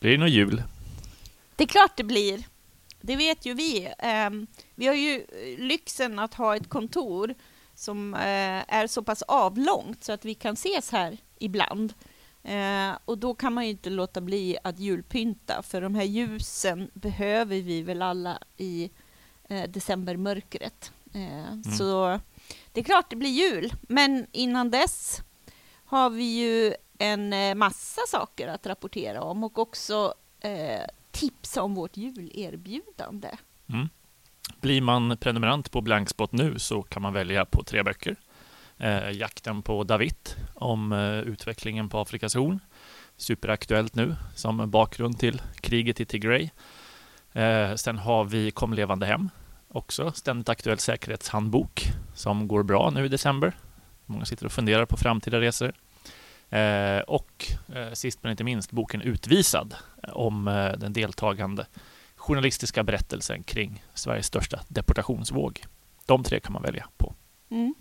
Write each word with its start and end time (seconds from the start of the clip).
Blir 0.00 0.10
det 0.10 0.18
någon 0.18 0.32
jul? 0.32 0.62
Det 1.56 1.64
är 1.64 1.68
klart 1.68 1.96
det 1.96 2.04
blir. 2.04 2.46
Det 3.00 3.16
vet 3.16 3.46
ju 3.46 3.54
vi. 3.54 3.92
Ehm, 3.98 4.46
vi 4.74 4.86
har 4.86 4.94
ju 4.94 5.26
lyxen 5.58 6.18
att 6.18 6.34
ha 6.34 6.56
ett 6.56 6.68
kontor 6.68 7.34
som 7.74 8.14
eh, 8.14 8.74
är 8.74 8.86
så 8.86 9.02
pass 9.02 9.22
avlångt 9.22 10.04
så 10.04 10.12
att 10.12 10.24
vi 10.24 10.34
kan 10.34 10.54
ses 10.54 10.90
här 10.90 11.18
ibland. 11.38 11.94
Eh, 12.42 12.90
och 13.04 13.18
då 13.18 13.34
kan 13.34 13.52
man 13.52 13.64
ju 13.64 13.70
inte 13.70 13.90
låta 13.90 14.20
bli 14.20 14.58
att 14.64 14.78
julpynta, 14.78 15.62
för 15.62 15.80
de 15.80 15.94
här 15.94 16.04
ljusen 16.04 16.90
behöver 16.94 17.60
vi 17.60 17.82
väl 17.82 18.02
alla 18.02 18.38
i 18.56 18.90
eh, 19.48 19.70
decembermörkret. 19.70 20.92
Mm. 21.14 21.64
Så 21.64 22.20
det 22.72 22.80
är 22.80 22.84
klart 22.84 23.10
det 23.10 23.16
blir 23.16 23.30
jul, 23.30 23.72
men 23.82 24.26
innan 24.32 24.70
dess 24.70 25.20
har 25.84 26.10
vi 26.10 26.24
ju 26.24 26.74
en 26.98 27.32
eh, 27.32 27.54
massa 27.54 28.00
saker 28.08 28.48
att 28.48 28.66
rapportera 28.66 29.22
om 29.22 29.44
och 29.44 29.58
också 29.58 30.14
eh, 30.40 30.82
tipsa 31.10 31.62
om 31.62 31.74
vårt 31.74 31.96
julerbjudande. 31.96 33.28
Mm. 33.68 33.88
Blir 34.60 34.80
man 34.80 35.16
prenumerant 35.16 35.70
på 35.70 35.80
Blankspot 35.80 36.32
nu 36.32 36.58
så 36.58 36.82
kan 36.82 37.02
man 37.02 37.12
välja 37.12 37.44
på 37.44 37.62
tre 37.62 37.82
böcker. 37.82 38.16
Eh, 38.76 39.10
jakten 39.10 39.62
på 39.62 39.84
David 39.84 40.16
om 40.54 40.92
eh, 40.92 41.18
utvecklingen 41.18 41.88
på 41.88 41.98
Afrikas 41.98 42.34
horn. 42.34 42.60
Superaktuellt 43.16 43.94
nu 43.94 44.16
som 44.34 44.70
bakgrund 44.70 45.18
till 45.18 45.42
kriget 45.60 46.00
i 46.00 46.04
Tigray. 46.04 46.50
Eh, 47.32 47.74
sen 47.74 47.98
har 47.98 48.24
vi 48.24 48.50
Kom 48.50 48.74
levande 48.74 49.06
hem 49.06 49.30
också 49.68 50.12
ständigt 50.12 50.48
aktuell 50.48 50.78
säkerhetshandbok 50.78 51.82
som 52.14 52.48
går 52.48 52.62
bra 52.62 52.90
nu 52.90 53.04
i 53.04 53.08
december. 53.08 53.56
Många 54.06 54.24
sitter 54.24 54.46
och 54.46 54.52
funderar 54.52 54.86
på 54.86 54.96
framtida 54.96 55.40
resor. 55.40 55.72
Eh, 56.50 57.00
och 57.00 57.46
eh, 57.74 57.92
sist 57.92 58.18
men 58.22 58.30
inte 58.30 58.44
minst 58.44 58.72
boken 58.72 59.02
Utvisad 59.02 59.74
eh, 60.02 60.16
om 60.16 60.48
eh, 60.48 60.72
den 60.72 60.92
deltagande 60.92 61.66
journalistiska 62.16 62.84
berättelsen 62.84 63.42
kring 63.42 63.84
Sveriges 63.94 64.26
största 64.26 64.60
deportationsvåg. 64.68 65.64
De 66.06 66.24
tre 66.24 66.40
kan 66.40 66.52
man 66.52 66.62
välja 66.62 66.88
på. 66.96 67.14
Mm. 67.50 67.74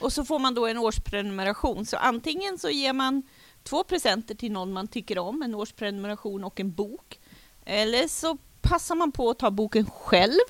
Och 0.00 0.12
så 0.12 0.24
får 0.24 0.38
man 0.38 0.54
då 0.54 0.66
en 0.66 0.78
årsprenumeration. 0.78 1.86
Så 1.86 1.96
antingen 1.96 2.58
så 2.58 2.70
ger 2.70 2.92
man 2.92 3.22
två 3.62 3.84
presenter 3.84 4.34
till 4.34 4.52
någon 4.52 4.72
man 4.72 4.88
tycker 4.88 5.18
om, 5.18 5.42
en 5.42 5.54
årsprenumeration 5.54 6.44
och 6.44 6.60
en 6.60 6.72
bok. 6.72 7.20
Eller 7.64 8.08
så 8.08 8.38
passar 8.60 8.94
man 8.94 9.12
på 9.12 9.30
att 9.30 9.38
ta 9.38 9.50
boken 9.50 9.86
själv. 9.90 10.40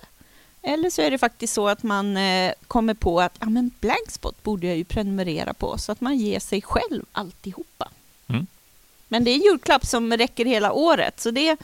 Eller 0.68 0.90
så 0.90 1.02
är 1.02 1.10
det 1.10 1.18
faktiskt 1.18 1.54
så 1.54 1.68
att 1.68 1.82
man 1.82 2.16
eh, 2.16 2.52
kommer 2.66 2.94
på 2.94 3.20
att 3.20 3.36
ja, 3.40 3.48
men 3.48 3.70
Blankspot 3.80 4.42
borde 4.42 4.66
jag 4.66 4.76
ju 4.76 4.84
prenumerera 4.84 5.54
på, 5.54 5.78
så 5.78 5.92
att 5.92 6.00
man 6.00 6.16
ger 6.16 6.40
sig 6.40 6.62
själv 6.62 7.04
alltihopa. 7.12 7.88
Mm. 8.26 8.46
Men 9.08 9.24
det 9.24 9.30
är 9.30 9.36
julklapp 9.36 9.86
som 9.86 10.12
räcker 10.12 10.44
hela 10.44 10.72
året, 10.72 11.20
så 11.20 11.30
det 11.30 11.56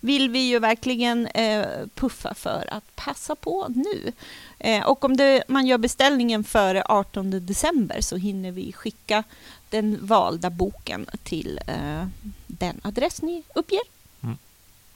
vill 0.00 0.30
vi 0.30 0.38
ju 0.38 0.58
verkligen 0.58 1.26
eh, 1.26 1.66
puffa 1.94 2.34
för 2.34 2.64
att 2.70 2.96
passa 2.96 3.34
på 3.34 3.66
nu. 3.68 4.12
Eh, 4.58 4.84
och 4.84 5.04
om 5.04 5.16
det, 5.16 5.44
man 5.48 5.66
gör 5.66 5.78
beställningen 5.78 6.44
före 6.44 6.84
18 6.86 7.46
december 7.46 8.00
så 8.00 8.16
hinner 8.16 8.50
vi 8.50 8.72
skicka 8.72 9.24
den 9.70 10.06
valda 10.06 10.50
boken 10.50 11.06
till 11.22 11.60
eh, 11.66 12.06
den 12.46 12.80
adress 12.84 13.22
ni 13.22 13.42
uppger. 13.54 13.82
Mm. 14.22 14.38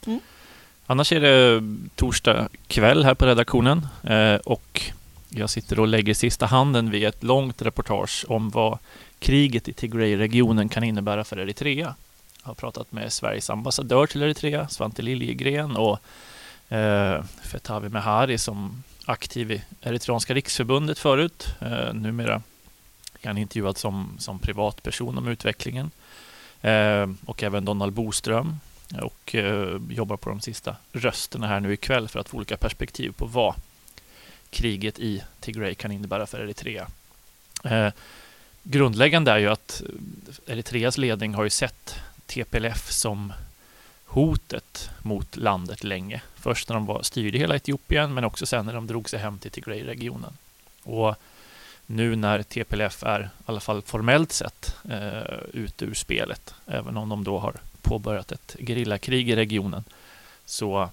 Mm. 0.07 0.21
Annars 0.87 1.13
är 1.13 1.21
det 1.21 1.63
torsdag 1.95 2.49
kväll 2.67 3.05
här 3.05 3.15
på 3.15 3.27
redaktionen 3.27 3.87
eh, 4.03 4.35
och 4.35 4.83
jag 5.29 5.51
sitter 5.51 5.81
och 5.81 5.89
lägger 5.89 6.15
sista 6.15 6.47
handen 6.47 6.91
vid 6.91 7.05
ett 7.05 7.23
långt 7.23 7.63
reportage 7.63 8.25
om 8.29 8.51
vad 8.51 8.79
kriget 9.19 9.69
i 9.69 9.73
Tigray-regionen 9.73 10.69
kan 10.69 10.85
innebära 10.85 11.25
för 11.25 11.39
Eritrea. 11.39 11.95
Jag 12.43 12.49
har 12.51 12.55
pratat 12.55 12.93
med 12.93 13.13
Sveriges 13.13 13.51
ambassadör 13.51 14.07
till 14.07 14.23
Eritrea, 14.23 14.69
Svante 14.69 15.03
Liljegren 15.03 15.77
och 15.77 15.99
eh, 16.75 17.23
Fetavi 17.43 17.89
Mehari 17.89 18.39
som 18.39 18.83
aktiv 19.05 19.53
i 19.53 19.63
Eritreanska 19.83 20.35
riksförbundet 20.35 20.99
förut. 20.99 21.47
Eh, 21.61 21.95
numera 21.95 22.43
är 23.23 23.27
han 23.27 23.39
intervjuad 23.39 23.79
som, 23.79 24.17
som 24.19 24.39
privatperson 24.39 25.19
om 25.19 25.29
utvecklingen. 25.29 25.91
Eh, 26.63 27.07
och 27.25 27.43
även 27.43 27.65
Donald 27.65 27.93
Boström 27.93 28.57
och 29.03 29.35
eh, 29.35 29.81
jobbar 29.91 30.17
på 30.17 30.29
de 30.29 30.41
sista 30.41 30.77
rösterna 30.93 31.47
här 31.47 31.61
nu 31.61 31.73
ikväll 31.73 32.09
för 32.09 32.21
att 32.21 32.29
få 32.29 32.37
olika 32.37 32.57
perspektiv 32.57 33.13
på 33.13 33.27
vad 33.27 33.55
kriget 34.51 34.99
i 34.99 35.23
Tigray 35.41 35.75
kan 35.75 35.93
innebära 35.93 36.27
för 36.27 36.41
Eritrea. 36.41 36.89
Eh, 37.65 37.93
grundläggande 38.63 39.31
är 39.31 39.39
ju 39.39 39.49
att 39.49 39.83
Eritreas 40.47 40.99
ledning 40.99 41.35
har 41.35 41.45
ju 41.45 41.51
sett 41.51 41.95
TPLF 42.27 42.91
som 42.91 43.33
hotet 44.05 44.91
mot 45.03 45.37
landet 45.37 45.85
länge. 45.85 46.21
Först 46.35 46.69
när 46.69 46.77
de 46.77 46.87
var, 46.87 47.03
styrde 47.03 47.39
hela 47.39 47.57
Etiopien 47.57 48.15
men 48.15 48.25
också 48.25 48.47
sen 48.47 48.67
när 48.67 48.73
de 48.73 48.87
drog 48.87 49.11
sig 49.11 49.19
hem 49.19 49.39
till 49.39 49.51
Tigray-regionen. 49.51 50.33
Och 50.83 51.15
nu 51.87 52.17
när 52.17 52.43
TPLF 52.43 53.03
är, 53.03 53.21
i 53.21 53.29
alla 53.47 53.61
fall 53.61 53.83
formellt 53.83 54.33
sett, 54.33 54.77
eh, 54.91 55.39
ute 55.53 55.85
ur 55.85 55.95
spelet, 55.95 56.55
även 56.67 56.97
om 56.97 57.09
de 57.09 57.25
då 57.25 57.39
har 57.39 57.57
påbörjat 57.87 58.33
ett 58.33 58.57
gerillakrig 58.59 59.31
i 59.31 59.37
regionen, 59.37 59.85
så 60.45 60.91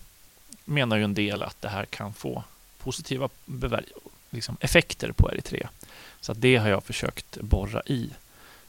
menar 0.65 0.97
ju 0.97 1.03
en 1.03 1.13
del 1.13 1.43
att 1.43 1.61
det 1.61 1.69
här 1.69 1.85
kan 1.85 2.13
få 2.13 2.43
positiva 2.77 3.29
liksom 4.29 4.57
effekter 4.59 5.11
på 5.11 5.31
Eritrea. 5.31 5.69
Så 6.21 6.33
det 6.33 6.55
har 6.55 6.69
jag 6.69 6.83
försökt 6.83 7.37
borra 7.41 7.81
i. 7.85 8.09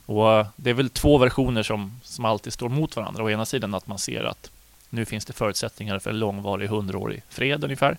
Och 0.07 0.33
eh, 0.33 0.47
Det 0.57 0.71
är 0.71 0.75
väl 0.75 0.91
två 0.91 1.19
versioner 1.19 1.63
som, 1.63 2.01
som 2.03 2.25
alltid 2.25 2.53
står 2.53 2.69
mot 2.69 2.97
varandra. 2.97 3.25
Å 3.25 3.31
ena 3.31 3.47
sidan 3.47 3.75
att 3.75 3.87
man 3.87 3.99
ser 3.99 4.25
att 4.25 4.51
nu 4.91 5.05
finns 5.05 5.25
det 5.25 5.33
förutsättningar 5.33 5.99
för 5.99 6.11
en 6.11 6.19
långvarig 6.19 6.69
hundraårig 6.69 7.23
fred 7.29 7.65
ungefär. 7.65 7.99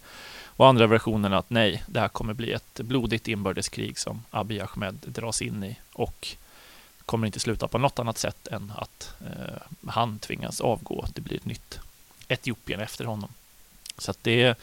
Och 0.58 0.68
andra 0.68 0.88
versionen 0.88 1.34
att 1.34 1.50
nej, 1.50 1.84
det 1.88 2.00
här 2.00 2.08
kommer 2.08 2.34
bli 2.34 2.52
ett 2.52 2.80
blodigt 2.80 3.28
inbördeskrig 3.28 4.00
som 4.00 4.24
Abiy 4.30 4.60
Ahmed 4.60 4.96
dras 5.06 5.42
in 5.42 5.64
i 5.64 5.76
och 5.94 6.36
kommer 7.06 7.28
inte 7.28 7.40
sluta 7.40 7.68
på 7.68 7.78
något 7.78 8.00
annat 8.00 8.18
sätt 8.18 8.48
än 8.48 8.74
att 8.76 9.14
eh, 9.22 9.90
han 9.92 10.20
tvingas 10.20 10.62
avgå. 10.62 11.06
Det 11.14 11.22
blir 11.22 11.36
ett 11.36 11.46
nytt 11.46 11.80
Etiopien 12.28 12.80
efter 12.80 13.06
honom. 13.06 13.34
Så 13.98 14.12
att 14.12 14.24
det 14.24 14.42
är 14.42 14.56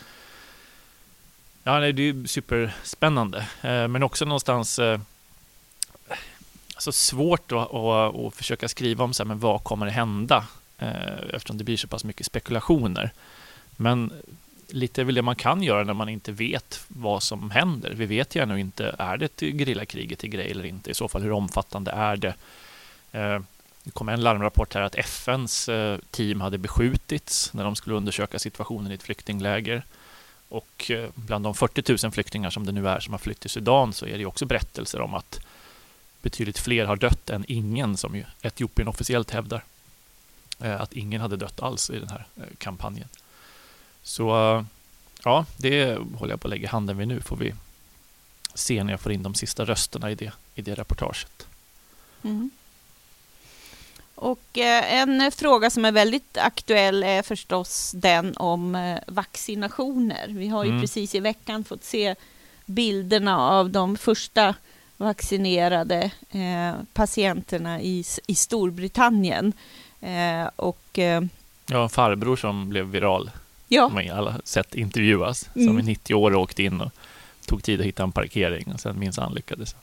Ja, 1.64 1.80
det 1.80 2.02
är 2.02 2.26
superspännande, 2.26 3.38
eh, 3.62 3.88
men 3.88 4.02
också 4.02 4.24
någonstans 4.24 4.78
eh, 4.78 5.00
alltså 6.74 6.92
svårt 6.92 7.52
att, 7.52 7.74
att, 7.74 8.16
att, 8.16 8.34
försöka 8.34 8.68
skriva 8.68 9.04
om 9.04 9.14
så 9.14 9.22
här, 9.22 9.28
men 9.28 9.38
vad 9.38 9.64
kommer 9.64 9.86
att 9.86 9.92
hända 9.92 10.46
eh, 10.78 11.18
eftersom 11.32 11.58
det 11.58 11.64
blir 11.64 11.76
så 11.76 11.88
pass 11.88 12.04
mycket 12.04 12.26
spekulationer. 12.26 13.12
Men 13.76 14.12
lite 14.72 15.00
är 15.00 15.04
väl 15.04 15.14
det 15.14 15.22
man 15.22 15.36
kan 15.36 15.62
göra 15.62 15.84
när 15.84 15.94
man 15.94 16.08
inte 16.08 16.32
vet 16.32 16.84
vad 16.88 17.22
som 17.22 17.50
händer. 17.50 17.90
Vi 17.90 18.06
vet 18.06 18.34
ju 18.34 18.42
ännu 18.42 18.60
inte, 18.60 18.96
är 18.98 19.16
det 19.16 19.24
ett 19.24 19.40
gerillakrig 19.40 20.18
till 20.18 20.30
grej 20.30 20.50
eller 20.50 20.64
inte? 20.64 20.90
I 20.90 20.94
så 20.94 21.08
fall, 21.08 21.22
hur 21.22 21.32
omfattande 21.32 21.90
är 21.90 22.16
det? 22.16 22.34
Eh, 23.12 23.40
det 23.84 23.90
kom 23.90 24.08
en 24.08 24.20
larmrapport 24.20 24.74
här 24.74 24.82
att 24.82 24.94
FNs 24.94 25.68
eh, 25.68 25.98
team 26.10 26.40
hade 26.40 26.58
beskjutits 26.58 27.54
när 27.54 27.64
de 27.64 27.76
skulle 27.76 27.96
undersöka 27.96 28.38
situationen 28.38 28.92
i 28.92 28.94
ett 28.94 29.02
flyktingläger. 29.02 29.82
Och 30.48 30.90
eh, 30.90 31.10
bland 31.14 31.44
de 31.44 31.54
40 31.54 32.04
000 32.04 32.12
flyktingar 32.12 32.50
som 32.50 32.66
det 32.66 32.72
nu 32.72 32.88
är 32.88 33.00
som 33.00 33.14
har 33.14 33.18
flytt 33.18 33.40
till 33.40 33.50
Sudan 33.50 33.92
så 33.92 34.06
är 34.06 34.18
det 34.18 34.26
också 34.26 34.46
berättelser 34.46 35.00
om 35.00 35.14
att 35.14 35.40
betydligt 36.22 36.58
fler 36.58 36.86
har 36.86 36.96
dött 36.96 37.30
än 37.30 37.44
ingen, 37.48 37.96
som 37.96 38.16
ju 38.16 38.24
Etiopien 38.42 38.88
officiellt 38.88 39.30
hävdar. 39.30 39.64
Att 40.58 40.92
ingen 40.92 41.20
hade 41.20 41.36
dött 41.36 41.60
alls 41.60 41.90
i 41.90 41.98
den 41.98 42.08
här 42.08 42.26
kampanjen. 42.58 43.08
Så 44.02 44.26
ja, 45.24 45.46
det 45.56 45.98
håller 46.14 46.32
jag 46.32 46.40
på 46.40 46.48
att 46.48 46.50
lägga 46.50 46.68
handen 46.68 46.96
vid 46.96 47.08
nu. 47.08 47.20
Får 47.20 47.36
vi 47.36 47.54
se 48.54 48.84
när 48.84 48.92
jag 48.92 49.00
får 49.00 49.12
in 49.12 49.22
de 49.22 49.34
sista 49.34 49.64
rösterna 49.64 50.10
i 50.10 50.14
det, 50.14 50.32
i 50.54 50.62
det 50.62 50.74
reportaget. 50.74 51.46
Mm. 52.24 52.50
Och 54.14 54.58
eh, 54.58 54.94
en 54.94 55.32
fråga 55.32 55.70
som 55.70 55.84
är 55.84 55.92
väldigt 55.92 56.38
aktuell 56.38 57.02
är 57.02 57.22
förstås 57.22 57.92
den 57.94 58.36
om 58.36 58.74
eh, 58.74 58.98
vaccinationer. 59.06 60.28
Vi 60.28 60.48
har 60.48 60.64
ju 60.64 60.70
mm. 60.70 60.80
precis 60.80 61.14
i 61.14 61.20
veckan 61.20 61.64
fått 61.64 61.84
se 61.84 62.14
bilderna 62.66 63.38
av 63.38 63.70
de 63.70 63.96
första 63.96 64.54
vaccinerade 64.96 66.10
eh, 66.30 66.72
patienterna 66.92 67.80
i, 67.80 68.04
i 68.26 68.34
Storbritannien. 68.34 69.52
Eh, 70.00 70.50
och, 70.56 70.98
eh, 70.98 71.22
ja, 71.66 71.82
en 71.82 71.88
farbror 71.88 72.36
som 72.36 72.68
blev 72.68 72.86
viral 72.86 73.30
ja. 73.72 73.88
som 73.88 74.10
alla 74.12 74.40
sett 74.44 74.74
intervjuas, 74.74 75.50
mm. 75.54 75.66
som 75.66 75.78
i 75.78 75.82
90 75.82 76.14
år 76.14 76.34
åkte 76.34 76.62
in 76.62 76.80
och 76.80 76.92
tog 77.46 77.62
tid 77.62 77.80
att 77.80 77.86
hitta 77.86 78.02
en 78.02 78.12
parkering 78.12 78.72
och 78.72 78.80
sen 78.80 79.12
lyckades 79.34 79.72
han. 79.74 79.82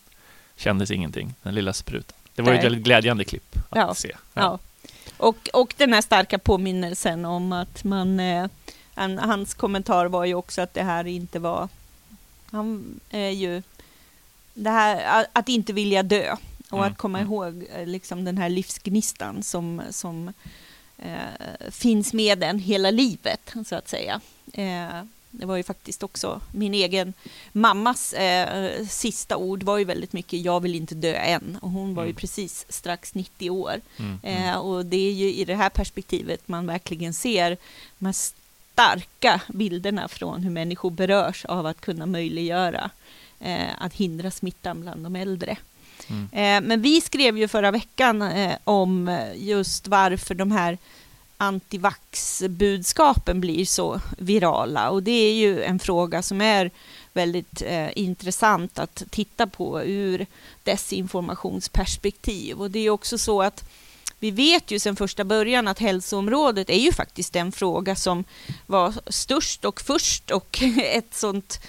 Kändes 0.56 0.92
ingenting, 0.92 1.34
den 1.44 1.56
lilla 1.56 1.74
sprutan. 1.74 2.18
Det 2.36 2.42
var 2.42 2.50
Nej. 2.50 2.60
ett 2.60 2.66
väldigt 2.66 2.84
glädjande 2.84 3.24
klipp 3.24 3.56
att 3.70 3.78
ja. 3.78 3.94
se. 3.94 4.16
Ja. 4.34 4.42
ja. 4.42 4.60
Och, 5.18 5.50
och 5.54 5.74
den 5.78 5.94
här 5.94 6.02
starka 6.02 6.40
påminnelsen 6.40 7.26
om 7.26 7.52
att 7.52 7.84
man... 7.84 8.20
Eh, 8.20 8.48
hans 9.20 9.54
kommentar 9.54 10.06
var 10.06 10.26
ju 10.26 10.34
också 10.34 10.62
att 10.62 10.74
det 10.74 10.84
här 10.84 11.08
inte 11.08 11.40
var... 11.40 11.70
Han 12.52 13.00
är 13.10 13.30
ju... 13.30 13.62
Det 14.54 14.70
här 14.70 15.26
att 15.34 15.50
inte 15.50 15.74
vilja 15.74 16.04
dö 16.04 16.36
och 16.70 16.78
mm. 16.78 16.92
att 16.92 16.98
komma 16.98 17.20
mm. 17.20 17.32
ihåg 17.32 17.66
eh, 17.76 17.88
liksom 17.88 18.26
den 18.26 18.38
här 18.38 18.50
livsgnistan 18.50 19.44
som, 19.44 19.82
som 19.90 20.28
eh, 20.28 20.34
finns 21.72 22.14
med 22.14 22.44
en 22.44 22.60
hela 22.60 22.92
livet, 22.92 23.54
så 23.66 23.76
att 23.76 23.88
säga. 23.90 24.22
Eh, 24.54 25.04
det 25.32 25.46
var 25.46 25.58
ju 25.58 25.64
faktiskt 25.64 26.04
också 26.04 26.42
min 26.52 26.74
egen 26.74 27.14
mammas 27.52 28.14
eh, 28.14 28.86
sista 28.86 29.38
ord 29.38 29.64
var 29.64 29.78
ju 29.78 29.84
väldigt 29.84 30.14
mycket 30.14 30.42
jag 30.42 30.60
vill 30.60 30.76
inte 30.76 30.96
dö 30.96 31.14
än 31.14 31.58
och 31.62 31.72
hon 31.72 31.96
var 31.96 32.04
ju 32.04 32.10
mm. 32.10 32.16
precis 32.16 32.66
strax 32.70 33.14
90 33.14 33.50
år. 33.50 33.82
Mm, 33.98 34.20
mm. 34.24 34.50
Eh, 34.50 34.58
och 34.58 34.86
det 34.86 35.10
är 35.10 35.12
ju 35.12 35.34
i 35.34 35.46
det 35.46 35.56
här 35.56 35.70
perspektivet 35.70 36.48
man 36.48 36.68
verkligen 36.68 37.14
ser 37.14 37.58
de 37.98 38.06
här 38.06 38.14
starka 38.14 39.42
bilderna 39.48 40.08
från 40.08 40.44
hur 40.44 40.52
människor 40.52 40.92
berörs 40.92 41.46
av 41.46 41.66
att 41.66 41.82
kunna 41.82 42.06
möjliggöra 42.06 42.90
eh, 43.40 43.70
att 43.80 43.94
hindra 43.94 44.32
smittan 44.32 44.82
bland 44.82 45.04
de 45.04 45.16
äldre. 45.16 45.58
Mm. 46.10 46.68
Men 46.68 46.82
vi 46.82 47.02
skrev 47.02 47.38
ju 47.38 47.48
förra 47.48 47.72
veckan 47.72 48.22
eh, 48.22 48.56
om 48.64 49.08
eh, 49.08 49.36
just 49.36 49.88
varför 49.88 50.36
de 50.36 50.52
här 50.52 50.78
antivax-budskapen 51.38 53.42
blir 53.42 53.66
så 53.66 54.02
virala. 54.18 54.90
Och 54.90 55.04
det 55.04 55.12
är 55.12 55.34
ju 55.34 55.64
en 55.64 55.80
fråga 55.80 56.22
som 56.22 56.42
är 56.42 56.72
väldigt 57.14 57.62
eh, 57.66 57.98
intressant 57.98 58.80
att 58.80 59.04
titta 59.10 59.48
på 59.48 59.84
ur 59.84 60.26
desinformationsperspektiv. 60.64 62.62
Och 62.62 62.72
det 62.72 62.80
är 62.80 62.90
också 62.90 63.18
så 63.18 63.42
att 63.42 63.64
vi 64.20 64.32
vet 64.32 64.72
ju 64.72 64.80
sedan 64.80 64.96
första 64.96 65.24
början 65.24 65.68
att 65.68 65.80
hälsoområdet 65.80 66.70
är 66.70 66.80
ju 66.80 66.92
faktiskt 66.92 67.34
den 67.34 67.52
fråga 67.52 67.96
som 67.96 68.24
var 68.66 68.94
störst 69.08 69.66
och 69.66 69.82
först 69.82 70.32
och 70.32 70.60
ett 70.78 71.14
sånt 71.14 71.60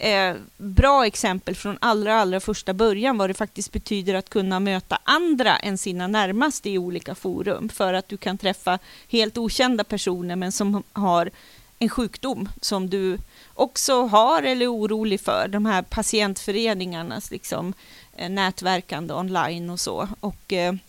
eh, 0.00 0.36
bra 0.56 1.06
exempel 1.06 1.54
från 1.54 1.78
allra, 1.80 2.20
allra 2.20 2.40
första 2.40 2.74
början 2.74 3.18
vad 3.18 3.30
det 3.30 3.34
faktiskt 3.34 3.72
betyder 3.72 4.14
att 4.14 4.30
kunna 4.30 4.60
möta 4.60 4.98
andra 5.04 5.56
än 5.56 5.78
sina 5.78 6.06
närmaste 6.06 6.70
i 6.70 6.78
olika 6.78 7.14
forum 7.14 7.68
för 7.68 7.94
att 7.94 8.08
du 8.08 8.16
kan 8.16 8.38
träffa 8.38 8.78
helt 9.08 9.38
okända 9.38 9.84
personer 9.84 10.36
men 10.36 10.52
som 10.52 10.82
har 10.92 11.30
en 11.78 11.88
sjukdom 11.88 12.48
som 12.60 12.90
du 12.90 13.18
också 13.54 14.02
har 14.02 14.42
eller 14.42 14.66
är 14.66 14.72
orolig 14.72 15.20
för. 15.20 15.48
De 15.48 15.66
här 15.66 15.82
patientföreningarnas 15.82 17.30
liksom, 17.30 17.74
eh, 18.16 18.30
nätverkande 18.30 19.14
online 19.14 19.70
och 19.70 19.80
så. 19.80 20.08
Och, 20.20 20.52
eh, 20.52 20.74
Eh, 20.74 20.87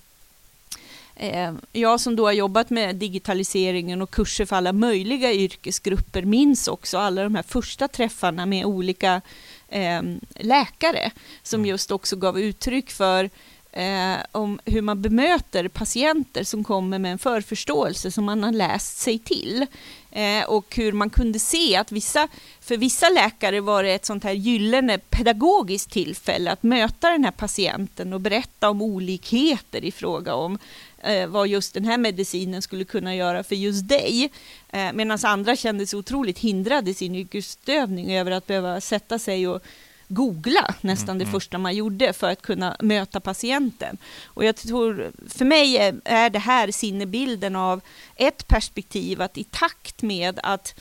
jag 1.71 1.99
som 1.99 2.15
då 2.15 2.25
har 2.25 2.31
jobbat 2.31 2.69
med 2.69 2.95
digitaliseringen 2.95 4.01
och 4.01 4.11
kurser 4.11 4.45
för 4.45 4.55
alla 4.55 4.73
möjliga 4.73 5.33
yrkesgrupper 5.33 6.21
minns 6.21 6.67
också 6.67 6.97
alla 6.97 7.23
de 7.23 7.35
här 7.35 7.43
första 7.43 7.87
träffarna 7.87 8.45
med 8.45 8.65
olika 8.65 9.21
eh, 9.67 10.01
läkare 10.35 11.11
som 11.43 11.59
mm. 11.59 11.69
just 11.69 11.91
också 11.91 12.15
gav 12.15 12.39
uttryck 12.39 12.91
för 12.91 13.29
eh, 13.71 14.17
om 14.31 14.59
hur 14.65 14.81
man 14.81 15.01
bemöter 15.01 15.67
patienter 15.67 16.43
som 16.43 16.63
kommer 16.63 16.99
med 16.99 17.11
en 17.11 17.19
förförståelse 17.19 18.11
som 18.11 18.25
man 18.25 18.43
har 18.43 18.51
läst 18.51 18.97
sig 18.97 19.19
till. 19.19 19.65
Eh, 20.11 20.43
och 20.43 20.75
hur 20.75 20.91
man 20.91 21.09
kunde 21.09 21.39
se 21.39 21.75
att 21.75 21.91
vissa, 21.91 22.27
för 22.61 22.77
vissa 22.77 23.09
läkare 23.09 23.61
var 23.61 23.83
det 23.83 23.91
ett 23.91 24.05
sånt 24.05 24.23
här 24.23 24.31
gyllene 24.31 24.97
pedagogiskt 24.97 25.91
tillfälle 25.91 26.51
att 26.51 26.63
möta 26.63 27.09
den 27.09 27.23
här 27.23 27.31
patienten 27.31 28.13
och 28.13 28.21
berätta 28.21 28.69
om 28.69 28.81
olikheter 28.81 29.85
i 29.85 29.91
fråga 29.91 30.33
om 30.35 30.59
eh, 31.03 31.27
vad 31.27 31.47
just 31.47 31.73
den 31.73 31.85
här 31.85 31.97
medicinen 31.97 32.61
skulle 32.61 32.85
kunna 32.85 33.15
göra 33.15 33.43
för 33.43 33.55
just 33.55 33.87
dig. 33.87 34.31
Eh, 34.69 34.93
Medan 34.93 35.19
andra 35.23 35.55
kände 35.55 35.87
sig 35.87 35.99
otroligt 35.99 36.39
hindrade 36.39 36.91
i 36.91 36.93
sin 36.93 37.15
yrkesutövning 37.15 38.15
över 38.15 38.31
att 38.31 38.47
behöva 38.47 38.81
sätta 38.81 39.19
sig 39.19 39.47
och 39.47 39.63
googla 40.09 40.75
nästan 40.81 41.09
mm, 41.09 41.19
det 41.19 41.23
mm. 41.23 41.31
första 41.31 41.57
man 41.57 41.75
gjorde 41.75 42.13
för 42.13 42.29
att 42.29 42.41
kunna 42.41 42.75
möta 42.79 43.19
patienten. 43.19 43.97
Och 44.25 44.45
jag 44.45 44.55
tror, 44.55 45.11
för 45.27 45.45
mig 45.45 45.77
är 46.03 46.29
det 46.29 46.39
här 46.39 46.71
sinnebilden 46.71 47.55
av 47.55 47.81
ett 48.15 48.47
perspektiv 48.47 49.21
att 49.21 49.37
i 49.37 49.43
takt 49.43 50.01
med 50.01 50.39
att 50.43 50.75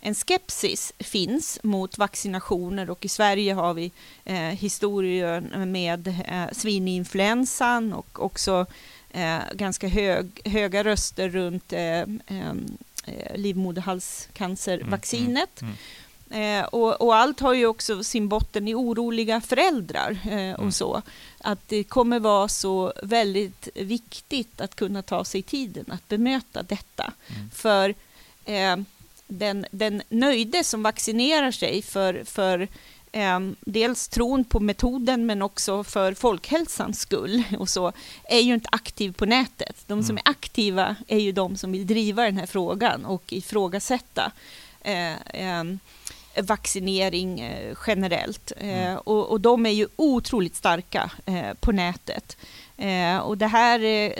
en 0.00 0.14
skepsis 0.14 0.92
finns 0.98 1.58
mot 1.62 1.98
vaccinationer 1.98 2.90
och 2.90 3.04
i 3.04 3.08
Sverige 3.08 3.54
har 3.54 3.74
vi 3.74 3.92
eh, 4.24 4.36
historier 4.36 5.40
med 5.66 6.08
eh, 6.08 6.44
svininfluensan 6.52 7.92
och 7.92 8.24
också 8.24 8.66
eh, 9.10 9.38
ganska 9.52 9.88
hög, 9.88 10.40
höga 10.44 10.84
röster 10.84 11.28
runt 11.28 11.72
eh, 11.72 11.80
eh, 11.80 12.06
eh 12.26 12.54
livmoderhalscancervaccinet. 13.36 15.62
Mm, 15.62 15.70
mm, 15.70 15.72
mm. 15.72 15.76
Eh, 16.36 16.64
och, 16.64 17.00
och, 17.00 17.16
allt 17.16 17.40
har 17.40 17.54
ju 17.54 17.66
också 17.66 18.04
sin 18.04 18.28
botten 18.28 18.68
i 18.68 18.74
oroliga 18.74 19.40
föräldrar 19.40 20.18
eh, 20.24 20.52
och 20.54 20.60
mm. 20.60 20.72
så. 20.72 21.02
Att 21.38 21.68
det 21.68 21.84
kommer 21.84 22.20
vara 22.20 22.48
så 22.48 22.92
väldigt 23.02 23.68
viktigt 23.74 24.60
att 24.60 24.74
kunna 24.74 25.02
ta 25.02 25.24
sig 25.24 25.42
tiden 25.42 25.84
att 25.88 26.08
bemöta 26.08 26.62
detta. 26.62 27.12
Mm. 27.28 27.50
För 27.50 27.94
den, 29.26 29.66
den 29.70 30.02
nöjde 30.08 30.64
som 30.64 30.82
vaccinerar 30.82 31.50
sig 31.50 31.82
för, 31.82 32.24
för 32.24 32.68
eh, 33.12 33.40
dels 33.60 34.08
tron 34.08 34.44
på 34.44 34.60
metoden 34.60 35.26
men 35.26 35.42
också 35.42 35.84
för 35.84 36.14
folkhälsans 36.14 37.00
skull 37.00 37.42
och 37.58 37.68
så, 37.68 37.92
är 38.24 38.40
ju 38.40 38.54
inte 38.54 38.68
aktiv 38.72 39.12
på 39.12 39.24
nätet. 39.26 39.76
De 39.86 40.02
som 40.02 40.10
mm. 40.10 40.22
är 40.24 40.30
aktiva 40.30 40.96
är 41.08 41.18
ju 41.18 41.32
de 41.32 41.56
som 41.56 41.72
vill 41.72 41.86
driva 41.86 42.22
den 42.24 42.38
här 42.38 42.46
frågan 42.46 43.04
och 43.04 43.32
ifrågasätta 43.32 44.32
eh, 44.80 45.12
eh, 45.16 45.64
vaccinering 46.42 47.40
eh, 47.40 47.76
generellt. 47.86 48.52
Eh, 48.56 48.86
mm. 48.86 48.98
och, 48.98 49.30
och, 49.30 49.40
de 49.40 49.66
är 49.66 49.70
ju 49.70 49.88
otroligt 49.96 50.56
starka 50.56 51.10
eh, 51.26 51.54
på 51.60 51.72
nätet. 51.72 52.36
Och 53.22 53.38
det 53.38 53.46
här 53.46 54.12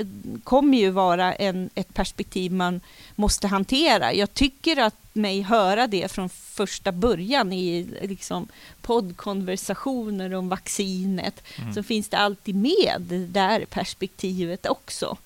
kommer 0.44 0.78
ju 0.78 0.90
vara 0.90 1.32
en, 1.32 1.70
ett 1.74 1.94
perspektiv 1.94 2.52
man 2.52 2.80
måste 3.14 3.46
hantera. 3.46 4.14
Jag 4.14 4.34
tycker 4.34 4.76
att 4.76 4.94
mig 5.12 5.40
höra 5.40 5.86
det 5.86 6.12
från 6.12 6.28
första 6.28 6.92
början 6.92 7.52
i 7.52 7.86
liksom, 8.02 8.48
poddkonversationer 8.82 10.34
om 10.34 10.48
vaccinet, 10.48 11.42
mm. 11.58 11.74
så 11.74 11.82
finns 11.82 12.08
det 12.08 12.18
alltid 12.18 12.54
med 12.54 12.96
det 12.98 13.26
där 13.26 13.64
perspektivet 13.64 14.66
också. 14.66 15.16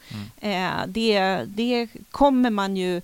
Mm. 0.40 0.92
Det, 0.92 1.42
det 1.46 1.88
kommer 2.10 2.50
man 2.50 2.76
ju 2.76 3.00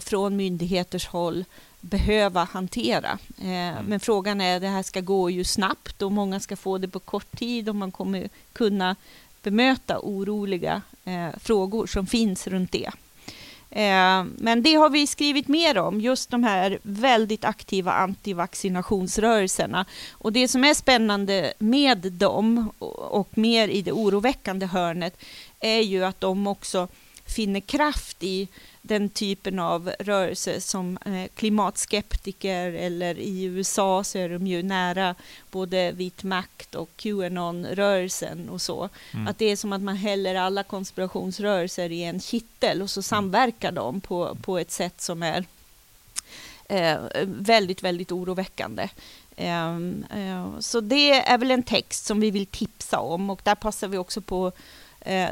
från 0.00 0.36
myndigheters 0.36 1.06
håll 1.06 1.44
behöva 1.80 2.44
hantera. 2.44 3.18
Eh, 3.38 3.48
mm. 3.48 3.84
Men 3.84 4.00
frågan 4.00 4.40
är, 4.40 4.60
det 4.60 4.68
här 4.68 4.82
ska 4.82 5.00
gå 5.00 5.30
ju 5.30 5.44
snabbt 5.44 6.02
och 6.02 6.12
många 6.12 6.40
ska 6.40 6.56
få 6.56 6.78
det 6.78 6.88
på 6.88 6.98
kort 6.98 7.38
tid 7.38 7.68
och 7.68 7.76
man 7.76 7.90
kommer 7.90 8.28
kunna 8.52 8.96
bemöta 9.42 9.98
oroliga 10.02 10.82
eh, 11.04 11.28
frågor 11.40 11.86
som 11.86 12.06
finns 12.06 12.46
runt 12.46 12.72
det. 12.72 12.90
Eh, 13.70 14.24
men 14.38 14.62
det 14.62 14.74
har 14.74 14.90
vi 14.90 15.06
skrivit 15.06 15.48
mer 15.48 15.78
om, 15.78 16.00
just 16.00 16.30
de 16.30 16.44
här 16.44 16.78
väldigt 16.82 17.44
aktiva 17.44 17.92
antivaccinationsrörelserna. 17.92 19.84
Och 20.12 20.32
det 20.32 20.48
som 20.48 20.64
är 20.64 20.74
spännande 20.74 21.52
med 21.58 22.12
dem, 22.12 22.70
och 22.78 23.38
mer 23.38 23.68
i 23.68 23.82
det 23.82 23.92
oroväckande 23.92 24.66
hörnet, 24.66 25.20
är 25.60 25.80
ju 25.80 26.04
att 26.04 26.20
de 26.20 26.46
också 26.46 26.88
finner 27.30 27.60
kraft 27.60 28.22
i 28.22 28.48
den 28.88 29.08
typen 29.08 29.58
av 29.58 29.90
rörelse 30.00 30.60
som 30.60 30.98
eh, 31.04 31.28
klimatskeptiker 31.34 32.72
eller 32.72 33.18
i 33.18 33.44
USA 33.44 34.04
så 34.04 34.18
är 34.18 34.28
de 34.28 34.46
ju 34.46 34.62
nära 34.62 35.14
både 35.50 35.92
vit 35.92 36.22
makt 36.22 36.74
och 36.74 36.90
Qanon-rörelsen 36.96 38.48
och 38.48 38.62
så. 38.62 38.88
Mm. 39.14 39.26
Att 39.26 39.38
det 39.38 39.44
är 39.44 39.56
som 39.56 39.72
att 39.72 39.82
man 39.82 39.96
häller 39.96 40.34
alla 40.34 40.62
konspirationsrörelser 40.62 41.92
i 41.92 42.02
en 42.02 42.20
kittel 42.20 42.82
och 42.82 42.90
så 42.90 43.02
samverkar 43.02 43.72
de 43.72 44.00
på, 44.00 44.36
på 44.42 44.58
ett 44.58 44.70
sätt 44.70 45.00
som 45.00 45.22
är 45.22 45.44
eh, 46.68 46.98
väldigt, 47.24 47.82
väldigt 47.82 48.12
oroväckande. 48.12 48.88
Um, 49.36 50.04
uh, 50.16 50.60
så 50.60 50.80
det 50.80 51.12
är 51.12 51.38
väl 51.38 51.50
en 51.50 51.62
text 51.62 52.04
som 52.04 52.20
vi 52.20 52.30
vill 52.30 52.46
tipsa 52.46 52.98
om 52.98 53.30
och 53.30 53.40
där 53.42 53.54
passar 53.54 53.88
vi 53.88 53.98
också 53.98 54.20
på 54.20 54.52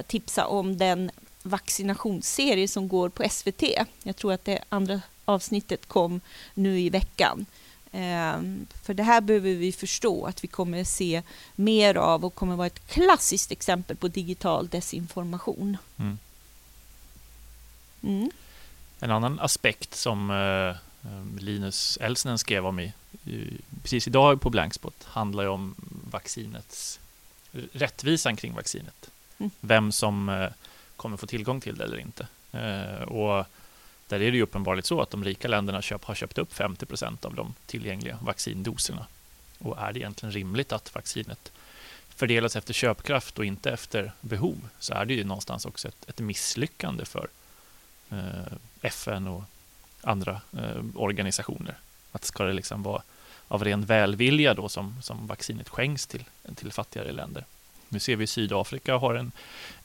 tipsa 0.07 0.47
om 0.47 0.76
den 0.76 1.11
vaccinationsserie 1.47 2.69
som 2.69 2.88
går 2.88 3.09
på 3.09 3.29
SVT. 3.31 3.62
Jag 4.03 4.17
tror 4.17 4.33
att 4.33 4.45
det 4.45 4.65
andra 4.69 5.00
avsnittet 5.25 5.88
kom 5.88 6.21
nu 6.55 6.81
i 6.81 6.91
veckan. 6.91 7.47
Um, 7.93 8.67
för 8.83 8.95
det 8.95 9.03
här 9.03 9.21
behöver 9.21 9.55
vi 9.55 9.73
förstå 9.73 10.26
att 10.26 10.45
vi 10.45 10.49
kommer 10.49 10.85
se 10.85 11.23
mer 11.55 11.95
av 11.95 12.25
och 12.25 12.35
kommer 12.35 12.57
vara 12.57 12.67
ett 12.67 12.87
klassiskt 12.88 13.53
exempel 13.53 13.97
på 13.97 14.09
digital 14.09 14.69
desinformation. 14.69 15.76
Mm. 15.97 16.19
Mm. 18.03 18.31
En 19.00 19.11
annan 19.11 19.41
aspekt 19.41 19.95
som 19.95 20.31
uh, 20.31 20.76
Linus 21.38 21.99
Elsnen 22.00 22.38
skrev 22.38 22.67
om 22.67 22.81
i, 22.81 22.93
precis 23.83 24.07
idag 24.07 24.41
på 24.41 24.50
Blankspot 24.50 25.05
handlar 25.05 25.43
ju 25.43 25.49
om 25.49 25.75
vaccinets 26.11 27.00
rättvisan 27.73 28.37
kring 28.37 28.55
vaccinet. 28.55 29.11
Mm. 29.38 29.50
Vem 29.61 29.93
som 29.93 30.29
uh, 30.29 30.49
kommer 30.97 31.17
få 31.17 31.26
tillgång 31.26 31.61
till 31.61 31.76
det 31.76 31.85
eller 31.85 31.99
inte. 31.99 32.26
Eh, 32.53 33.03
och 33.03 33.47
där 34.09 34.23
är 34.23 34.31
det 34.31 34.37
ju 34.37 34.43
uppenbarligen 34.43 34.85
så 34.85 35.00
att 35.00 35.11
de 35.11 35.25
rika 35.25 35.49
länderna 35.49 35.83
köp, 35.83 36.05
har 36.05 36.15
köpt 36.15 36.38
upp 36.38 36.53
50 36.53 36.87
procent 36.87 37.25
av 37.25 37.35
de 37.35 37.55
tillgängliga 37.67 38.19
vaccindoserna. 38.23 39.07
Och 39.59 39.79
är 39.79 39.93
det 39.93 39.99
egentligen 39.99 40.33
rimligt 40.33 40.73
att 40.73 40.95
vaccinet 40.95 41.53
fördelas 42.09 42.57
efter 42.57 42.75
köpkraft 42.75 43.38
och 43.38 43.45
inte 43.45 43.71
efter 43.71 44.12
behov 44.21 44.69
så 44.79 44.95
är 44.95 45.05
det 45.05 45.15
ju 45.15 45.25
någonstans 45.25 45.67
också 45.67 45.88
ett, 45.88 46.09
ett 46.09 46.21
misslyckande 46.21 47.05
för 47.05 47.29
eh, 48.11 48.53
FN 48.83 49.26
och 49.26 49.45
andra 50.00 50.41
eh, 50.53 50.85
organisationer. 50.95 51.75
Att 52.12 52.25
ska 52.25 52.45
det 52.45 52.53
liksom 52.53 52.83
vara 52.83 53.03
av 53.49 53.65
ren 53.65 53.85
välvilja 53.85 54.55
då 54.55 54.69
som, 54.69 55.03
som 55.03 55.26
vaccinet 55.26 55.69
skänks 55.69 56.07
till, 56.07 56.25
till 56.55 56.73
fattigare 56.73 57.12
länder. 57.12 57.45
Nu 57.88 57.99
ser 57.99 58.16
vi 58.16 58.26
Sydafrika 58.26 58.97
har 58.97 59.14
en 59.14 59.33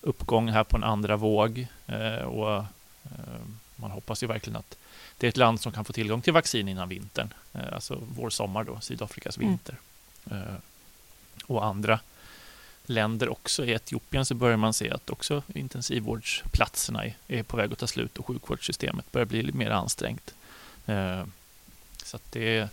uppgång 0.02 0.50
här 0.50 0.64
på 0.64 0.78
en 0.78 0.84
andra 0.84 1.18
våg 1.18 1.68
eh, 1.88 2.24
och 2.24 2.56
eh, 3.04 3.42
man 3.76 3.92
hoppas 3.92 4.24
ju 4.24 4.28
verkligen 4.28 4.58
att 4.58 4.78
det 5.18 5.28
är 5.28 5.30
ett 5.30 5.38
land 5.38 5.62
som 5.62 5.72
kan 5.72 5.86
få 5.86 5.94
tillgång 5.94 6.22
till 6.22 6.34
vaccin 6.34 6.68
innan 6.68 6.90
vintern, 6.90 7.34
eh, 7.54 7.74
alltså 7.74 8.02
vår 8.16 8.30
sommar 8.30 8.64
då, 8.64 8.80
Sydafrikas 8.80 9.38
mm. 9.38 9.50
vinter. 9.50 9.76
Mm. 10.32 10.56
Och 11.46 11.66
andra 11.66 12.00
länder 12.86 13.30
också. 13.30 13.66
I 13.66 13.72
Etiopien 13.72 14.26
så 14.26 14.36
börjar 14.36 14.58
man 14.58 14.74
se 14.74 14.92
att 14.92 15.10
också 15.10 15.44
intensivvårdsplatserna 15.48 17.04
är 17.28 17.44
på 17.44 17.58
väg 17.58 17.72
att 17.72 17.80
ta 17.80 17.88
slut 17.88 18.18
och 18.18 18.28
sjukvårdssystemet 18.28 19.12
börjar 19.12 19.26
bli 19.26 19.52
mer 19.52 19.70
ansträngt. 19.70 20.34
Så 22.04 22.20
det 22.30 22.70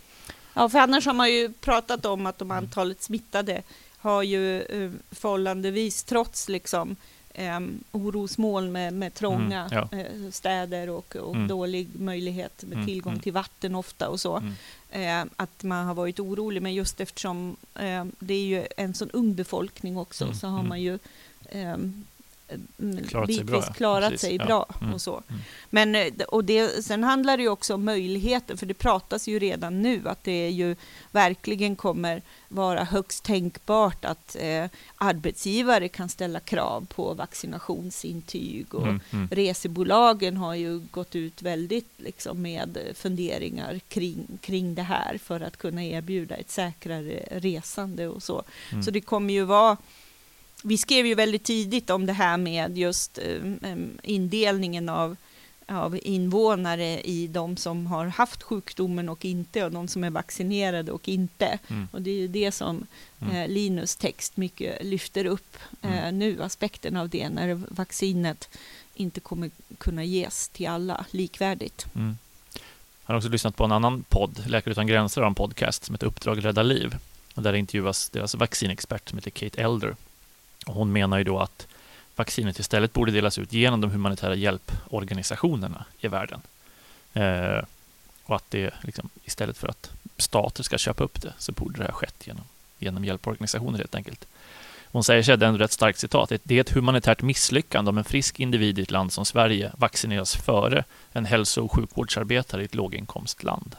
Ja, 0.53 0.69
för 0.69 0.79
annars 0.79 1.05
har 1.05 1.13
man 1.13 1.31
ju 1.31 1.53
pratat 1.53 2.05
om 2.05 2.25
att 2.25 2.41
om 2.41 2.51
antalet 2.51 3.01
smittade 3.01 3.61
har 3.99 4.23
ju 4.23 4.61
eh, 4.61 4.91
förhållandevis, 5.11 6.03
trots 6.03 6.49
liksom 6.49 6.95
eh, 7.33 7.59
orosmoln 7.91 8.71
med, 8.71 8.93
med 8.93 9.13
trånga 9.13 9.65
mm, 9.71 9.87
ja. 9.91 9.97
eh, 9.97 10.31
städer 10.31 10.89
och, 10.89 11.15
och 11.15 11.35
mm. 11.35 11.47
dålig 11.47 11.87
möjlighet 11.99 12.63
med 12.63 12.73
mm, 12.73 12.85
tillgång 12.85 13.13
mm. 13.13 13.23
till 13.23 13.33
vatten 13.33 13.75
ofta 13.75 14.09
och 14.09 14.19
så, 14.19 14.37
mm. 14.37 15.27
eh, 15.27 15.31
att 15.35 15.63
man 15.63 15.85
har 15.85 15.93
varit 15.93 16.19
orolig. 16.19 16.61
Men 16.61 16.73
just 16.73 17.01
eftersom 17.01 17.55
eh, 17.75 18.05
det 18.19 18.33
är 18.33 18.45
ju 18.45 18.67
en 18.77 18.93
sån 18.93 19.11
ung 19.11 19.35
befolkning 19.35 19.97
också, 19.97 20.23
mm, 20.23 20.35
så 20.35 20.47
har 20.47 20.63
man 20.63 20.81
ju 20.81 20.99
ehm, 22.49 22.97
klarat 23.07 23.33
sig 23.35 23.43
bra. 23.43 23.61
Klarat 23.61 24.19
sig 24.19 24.37
bra 24.37 24.65
mm. 24.81 24.93
och 24.93 25.01
så. 25.01 25.23
Mm. 25.27 25.41
Men, 25.69 25.95
eh, 25.95 26.23
och 26.27 26.45
det, 26.45 26.85
sen 26.85 27.03
handlar 27.03 27.37
det 27.37 27.43
ju 27.43 27.49
också 27.49 27.73
om 27.73 27.85
möjligheten, 27.85 28.57
för 28.57 28.65
det 28.65 28.73
pratas 28.73 29.27
ju 29.27 29.39
redan 29.39 29.81
nu 29.81 30.01
att 30.05 30.23
det 30.23 30.49
ju 30.49 30.75
verkligen 31.11 31.75
kommer 31.75 32.21
vara 32.47 32.83
högst 32.83 33.23
tänkbart 33.23 34.05
att 34.05 34.35
eh, 34.39 34.65
arbetsgivare 34.95 35.87
kan 35.87 36.09
ställa 36.09 36.39
krav 36.39 36.87
på 36.95 37.13
vaccinationsintyg 37.13 38.75
och 38.75 38.83
mm. 38.83 38.99
Mm. 39.11 39.27
resebolagen 39.31 40.37
har 40.37 40.55
ju 40.55 40.79
gått 40.91 41.15
ut 41.15 41.41
väldigt 41.41 41.89
liksom, 41.97 42.41
med 42.41 42.77
funderingar 42.95 43.79
kring, 43.87 44.39
kring 44.41 44.75
det 44.75 44.81
här 44.81 45.17
för 45.17 45.41
att 45.41 45.57
kunna 45.57 45.83
erbjuda 45.83 46.35
ett 46.35 46.51
säkrare 46.51 47.25
resande 47.31 48.07
och 48.07 48.23
så. 48.23 48.43
Mm. 48.71 48.83
Så 48.83 48.91
det 48.91 49.01
kommer 49.01 49.33
ju 49.33 49.43
vara 49.43 49.77
vi 50.63 50.77
skrev 50.77 51.05
ju 51.05 51.15
väldigt 51.15 51.43
tidigt 51.43 51.89
om 51.89 52.05
det 52.05 52.13
här 52.13 52.37
med 52.37 52.77
just 52.77 53.17
eh, 53.17 53.75
indelningen 54.03 54.89
av, 54.89 55.15
av 55.67 55.99
invånare 56.03 57.01
i 57.01 57.27
de 57.27 57.57
som 57.57 57.87
har 57.87 58.05
haft 58.05 58.43
sjukdomen 58.43 59.09
och 59.09 59.25
inte 59.25 59.65
och 59.65 59.71
de 59.71 59.87
som 59.87 60.03
är 60.03 60.09
vaccinerade 60.09 60.91
och 60.91 61.09
inte. 61.09 61.59
Mm. 61.67 61.87
Och 61.91 62.01
det 62.01 62.09
är 62.09 62.15
ju 62.15 62.27
det 62.27 62.51
som 62.51 62.87
mm. 63.19 63.35
eh, 63.35 63.47
Linus 63.47 63.95
text 63.95 64.37
mycket 64.37 64.83
lyfter 64.83 65.25
upp 65.25 65.57
eh, 65.81 65.97
mm. 65.97 66.19
nu, 66.19 66.43
aspekten 66.43 66.97
av 66.97 67.09
det, 67.09 67.29
när 67.29 67.61
vaccinet 67.67 68.49
inte 68.95 69.19
kommer 69.19 69.49
kunna 69.77 70.03
ges 70.03 70.49
till 70.49 70.67
alla 70.67 71.05
likvärdigt. 71.11 71.87
Mm. 71.95 72.17
Jag 73.05 73.13
har 73.13 73.17
också 73.17 73.29
lyssnat 73.29 73.55
på 73.55 73.63
en 73.63 73.71
annan 73.71 74.03
podd, 74.09 74.43
Läkare 74.47 74.71
utan 74.71 74.87
gränser, 74.87 75.21
en 75.21 75.35
podcast 75.35 75.85
som 75.85 75.95
heter 75.95 76.07
Uppdrag 76.07 76.45
rädda 76.45 76.63
liv. 76.63 76.95
Och 77.35 77.43
där 77.43 77.53
intervjuas 77.53 78.09
deras 78.09 78.35
vaccinexpert 78.35 79.09
som 79.09 79.17
heter 79.17 79.31
Kate 79.31 79.61
Elder 79.61 79.95
hon 80.65 80.91
menar 80.91 81.17
ju 81.17 81.23
då 81.23 81.39
att 81.39 81.67
vaccinet 82.15 82.59
istället 82.59 82.93
borde 82.93 83.11
delas 83.11 83.37
ut 83.37 83.53
genom 83.53 83.81
de 83.81 83.91
humanitära 83.91 84.35
hjälporganisationerna 84.35 85.85
i 85.99 86.07
världen. 86.07 86.41
Eh, 87.13 87.63
och 88.23 88.35
att 88.35 88.51
det 88.51 88.73
liksom, 88.81 89.09
istället 89.23 89.57
för 89.57 89.67
att 89.67 89.91
stater 90.17 90.63
ska 90.63 90.77
köpa 90.77 91.03
upp 91.03 91.21
det 91.21 91.33
så 91.37 91.51
borde 91.51 91.79
det 91.79 91.85
ha 91.85 91.91
skett 91.91 92.27
genom, 92.27 92.43
genom 92.79 93.05
hjälporganisationer 93.05 93.77
helt 93.77 93.95
enkelt. 93.95 94.25
Hon 94.91 95.03
säger 95.03 95.23
sig, 95.23 95.37
det 95.37 95.45
är 95.45 95.49
en 95.49 95.57
rätt 95.57 95.71
starkt 95.71 95.99
citat, 95.99 96.31
det 96.43 96.55
är 96.57 96.61
ett 96.61 96.69
humanitärt 96.69 97.21
misslyckande 97.21 97.89
om 97.89 97.97
en 97.97 98.03
frisk 98.03 98.39
individ 98.39 98.79
i 98.79 98.81
ett 98.81 98.91
land 98.91 99.13
som 99.13 99.25
Sverige 99.25 99.71
vaccineras 99.77 100.35
före 100.35 100.83
en 101.11 101.25
hälso 101.25 101.65
och 101.65 101.71
sjukvårdsarbetare 101.71 102.61
i 102.61 102.65
ett 102.65 102.75
låginkomstland. 102.75 103.75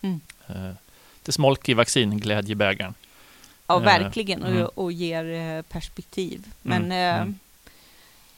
Mm. 0.00 0.20
Eh, 0.46 0.70
det 1.22 1.32
smolk 1.32 1.68
i 1.68 1.74
vaccinglädjebägaren. 1.74 2.94
Ja, 3.66 3.78
verkligen, 3.78 4.42
mm. 4.42 4.62
och, 4.62 4.78
och 4.78 4.92
ger 4.92 5.24
eh, 5.24 5.62
perspektiv. 5.62 6.52
Men 6.62 6.84
mm. 6.84 7.22
mm. 7.22 7.38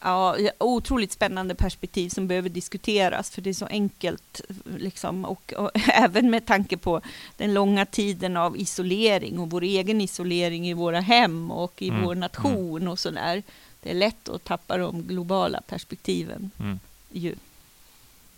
ja, 0.01 0.37
otroligt 0.59 1.13
spännande 1.13 1.55
perspektiv 1.55 2.09
som 2.09 2.29
behöver 2.29 2.49
diskuteras, 2.49 3.31
för 3.31 3.43
det 3.43 3.51
är 3.51 3.55
så 3.55 3.67
enkelt, 3.67 4.41
liksom, 4.65 5.25
och, 5.25 5.53
och 5.57 5.71
även 5.89 6.31
med 6.31 6.47
tanke 6.47 6.77
på 6.77 7.01
den 7.37 7.55
långa 7.55 7.87
tiden 7.87 8.37
av 8.37 8.57
isolering 8.57 9.39
och 9.39 9.51
vår 9.51 9.63
egen 9.63 10.01
isolering 10.01 10.69
i 10.69 10.75
våra 10.75 11.01
hem 11.01 11.51
och 11.51 11.83
i 11.83 11.89
mm. 11.89 12.05
vår 12.05 12.15
nation 12.15 12.83
mm. 12.83 12.89
och 12.89 12.99
sådär. 12.99 13.43
Det 13.81 13.91
är 13.91 13.95
lätt 13.95 14.29
att 14.29 14.45
tappa 14.45 14.79
de 14.79 15.03
globala 15.03 15.61
perspektiven. 15.61 16.51
Mm. 16.61 16.81
Ju. 17.13 17.35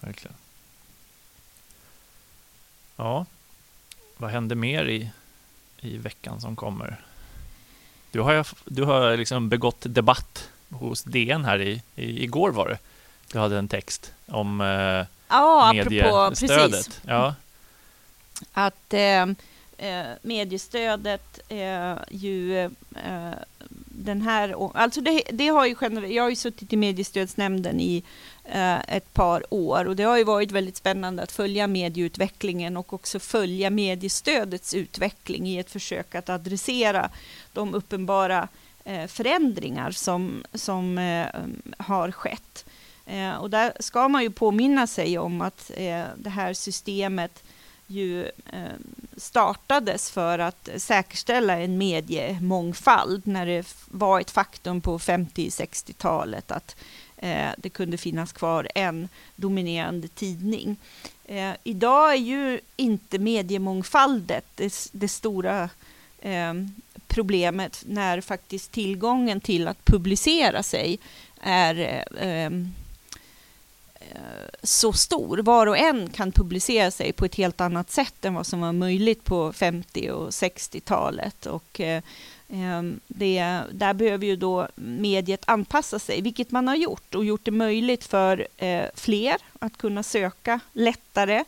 Verkligen. 0.01 0.37
Ja, 2.97 3.27
vad 4.17 4.31
händer 4.31 4.57
mer 4.57 4.89
i 4.89 5.11
i 5.81 5.97
veckan 5.97 6.41
som 6.41 6.57
kommer. 6.57 6.97
Du 8.11 8.21
har, 8.21 8.47
du 8.65 8.85
har 8.85 9.17
liksom 9.17 9.49
begått 9.49 9.81
debatt 9.81 10.49
hos 10.71 11.03
DN 11.03 11.45
här 11.45 11.63
i, 11.63 11.83
i, 11.95 12.25
igår 12.25 12.51
var 12.51 12.69
det. 12.69 12.79
Du 13.33 13.39
hade 13.39 13.59
en 13.59 13.69
text 13.69 14.13
om 14.27 14.61
eh, 14.61 15.07
ja, 15.29 15.73
mediestödet. 15.75 16.71
Precis. 16.71 17.01
Ja. 17.07 17.35
Att 18.53 18.95
eh, 18.95 19.27
eh, 19.79 20.07
mediestödet 20.23 21.41
eh, 21.49 21.95
ju 22.11 22.65
eh, 22.95 23.33
den 23.99 24.23
här, 24.23 24.77
alltså 24.77 25.01
det, 25.01 25.23
det 25.33 25.49
har 25.49 25.67
ju 25.67 25.77
generellt, 25.81 26.15
jag 26.15 26.23
har 26.23 26.31
ju 26.31 26.37
suttit 26.37 26.73
i 26.73 26.77
mediestödsnämnden 26.77 27.81
i 27.81 28.03
eh, 28.45 28.95
ett 28.97 29.13
par 29.13 29.55
år 29.55 29.85
och 29.85 29.97
det 29.97 30.03
har 30.03 30.17
ju 30.17 30.25
varit 30.25 30.53
väldigt 30.53 30.77
spännande 30.77 31.23
att 31.23 31.33
följa 31.33 31.67
medieutvecklingen 31.67 32.77
och 32.77 32.93
också 32.93 33.19
följa 33.19 33.71
mediestödets 33.71 34.75
utveckling 34.75 35.49
i 35.49 35.59
ett 35.59 35.71
försök 35.71 36.15
att 36.15 36.29
adressera 36.29 37.11
de 37.53 37.75
uppenbara 37.75 38.49
eh, 38.85 39.07
förändringar 39.07 39.91
som, 39.91 40.45
som 40.55 40.99
eh, 40.99 41.27
har 41.79 42.11
skett. 42.11 42.65
Eh, 43.07 43.35
och 43.37 43.51
där 43.51 43.73
ska 43.81 44.09
man 44.09 44.23
ju 44.23 44.31
påminna 44.31 44.87
sig 44.87 45.19
om 45.19 45.41
att 45.41 45.71
eh, 45.77 46.05
det 46.17 46.31
här 46.31 46.53
systemet 46.53 47.43
ju 47.87 48.25
eh, 48.25 48.77
startades 49.17 50.11
för 50.11 50.39
att 50.39 50.69
säkerställa 50.77 51.59
en 51.59 51.79
mediemångfald 51.79 53.27
när 53.27 53.47
det 53.47 53.75
var 53.89 54.21
ett 54.21 54.31
faktum 54.31 54.81
på 54.81 54.99
50-60-talet 54.99 56.51
att 56.51 56.77
eh, 57.17 57.51
det 57.59 57.69
kunde 57.69 57.97
finnas 57.97 58.33
kvar 58.33 58.69
en 58.75 59.09
dominerande 59.37 60.09
tidning. 60.09 60.77
Eh, 61.25 61.53
idag 61.65 62.13
är 62.13 62.19
ju 62.19 62.61
inte 62.77 63.19
mediemångfaldet 63.19 64.45
det, 64.55 64.89
det 64.93 65.09
stora 65.09 65.71
problemet 67.07 67.83
när 67.87 68.21
faktiskt 68.21 68.73
tillgången 68.73 69.41
till 69.41 69.69
att 69.69 69.85
publicera 69.85 70.63
sig 70.63 70.99
är 71.41 72.05
Eh, 72.21 72.51
Eh, 74.15 74.49
så 74.63 74.93
stor. 74.93 75.39
Var 75.39 75.67
och 75.67 75.79
en 75.79 76.11
kan 76.11 76.33
publicera 76.33 76.91
sig 76.91 77.13
på 77.13 77.25
ett 77.25 77.35
helt 77.35 77.61
annat 77.61 77.91
sätt 77.91 78.25
än 78.25 78.35
vad 78.35 78.47
som 78.47 78.61
var 78.61 78.73
möjligt 78.73 79.25
på 79.25 79.53
50 79.53 80.11
och 80.11 80.31
60-talet. 80.31 81.47
Och, 81.47 81.81
eh, 81.81 82.03
ehm, 82.49 83.01
det, 83.07 83.61
där 83.73 83.95
behöver 83.95 84.27
ju 84.27 84.37
då 84.37 84.69
mediet 84.75 85.43
anpassa 85.47 85.99
sig, 85.99 86.23
vilket 86.23 86.51
man 86.51 86.69
har 86.69 86.75
gjort 86.75 87.15
och 87.15 87.25
gjort 87.25 87.45
det 87.45 87.51
möjligt 87.51 88.05
för 88.05 88.47
eh, 88.57 88.85
fler 88.95 89.37
att 89.59 89.77
kunna 89.77 90.03
söka 90.03 90.61
lättare. 90.73 91.45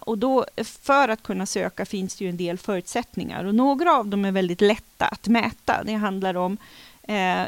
och 0.00 0.18
då, 0.18 0.46
för 0.64 1.08
att 1.08 1.22
kunna 1.22 1.46
söka 1.46 1.86
finns 1.86 2.16
det 2.16 2.24
ju 2.24 2.30
en 2.30 2.36
del 2.36 2.58
förutsättningar 2.58 3.44
och 3.44 3.54
några 3.54 3.96
av 3.96 4.06
dem 4.06 4.24
är 4.24 4.32
väldigt 4.32 4.60
lätta 4.60 5.06
att 5.06 5.28
mäta. 5.28 5.82
Det 5.84 5.94
handlar 5.94 6.36
om 6.36 6.56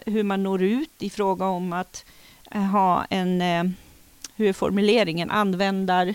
hur 0.07 0.23
man 0.23 0.43
når 0.43 0.63
ut 0.63 1.03
i 1.03 1.11
fråga 1.11 1.47
om 1.47 1.73
att 1.73 2.05
ha 2.73 3.05
en 3.05 3.43
hur 4.39 4.49
är 4.49 4.53
formuleringen, 4.53 5.31
användar... 5.31 6.15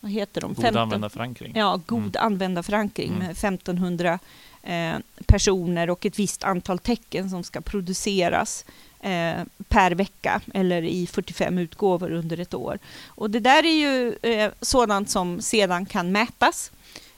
Vad 0.00 0.12
heter 0.12 0.40
de? 0.40 0.54
God 0.54 0.64
15, 0.64 0.82
användarförankring. 0.82 1.52
Ja, 1.56 1.80
god 1.86 1.98
mm. 1.98 2.12
användarförankring 2.18 3.08
mm. 3.08 3.18
med 3.18 3.30
1500 3.30 4.18
eh, 4.62 4.94
personer 5.26 5.90
och 5.90 6.06
ett 6.06 6.18
visst 6.18 6.44
antal 6.44 6.78
tecken 6.78 7.30
som 7.30 7.44
ska 7.44 7.60
produceras 7.60 8.64
eh, 9.00 9.42
per 9.68 9.90
vecka 9.90 10.40
eller 10.54 10.82
i 10.82 11.06
45 11.06 11.58
utgåvor 11.58 12.12
under 12.12 12.40
ett 12.40 12.54
år. 12.54 12.78
Och 13.06 13.30
det 13.30 13.40
där 13.40 13.64
är 13.64 13.76
ju 13.76 14.14
eh, 14.22 14.52
sådant 14.60 15.10
som 15.10 15.40
sedan 15.40 15.86
kan 15.86 16.12
mätas. 16.12 16.70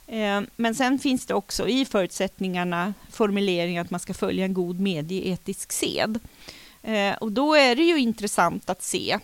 Eh, 0.07 0.41
men 0.55 0.75
sen 0.75 0.99
finns 0.99 1.25
det 1.25 1.33
också 1.33 1.67
i 1.67 1.85
förutsättningarna 1.85 2.93
formuleringar 3.09 3.81
att 3.81 3.91
man 3.91 3.99
ska 3.99 4.13
följa 4.13 4.45
en 4.45 4.53
god 4.53 4.79
medieetisk 4.79 5.71
sed. 5.71 6.19
Eh, 6.83 7.13
och 7.13 7.31
då 7.31 7.55
är 7.55 7.75
det 7.75 7.83
ju 7.83 7.99
intressant 7.99 8.69
att 8.69 8.83
se 8.83 9.19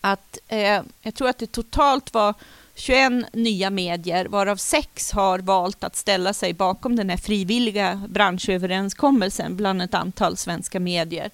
att 0.00 0.38
eh, 0.48 0.82
jag 1.02 1.14
tror 1.14 1.28
att 1.28 1.38
det 1.38 1.52
totalt 1.52 2.14
var 2.14 2.34
21 2.74 3.34
nya 3.34 3.70
medier, 3.70 4.26
varav 4.26 4.56
sex 4.56 5.12
har 5.12 5.38
valt 5.38 5.84
att 5.84 5.96
ställa 5.96 6.32
sig 6.32 6.52
bakom 6.52 6.96
den 6.96 7.10
här 7.10 7.16
frivilliga 7.16 8.02
branschöverenskommelsen 8.08 9.56
bland 9.56 9.82
ett 9.82 9.94
antal 9.94 10.36
svenska 10.36 10.80
medier. 10.80 11.30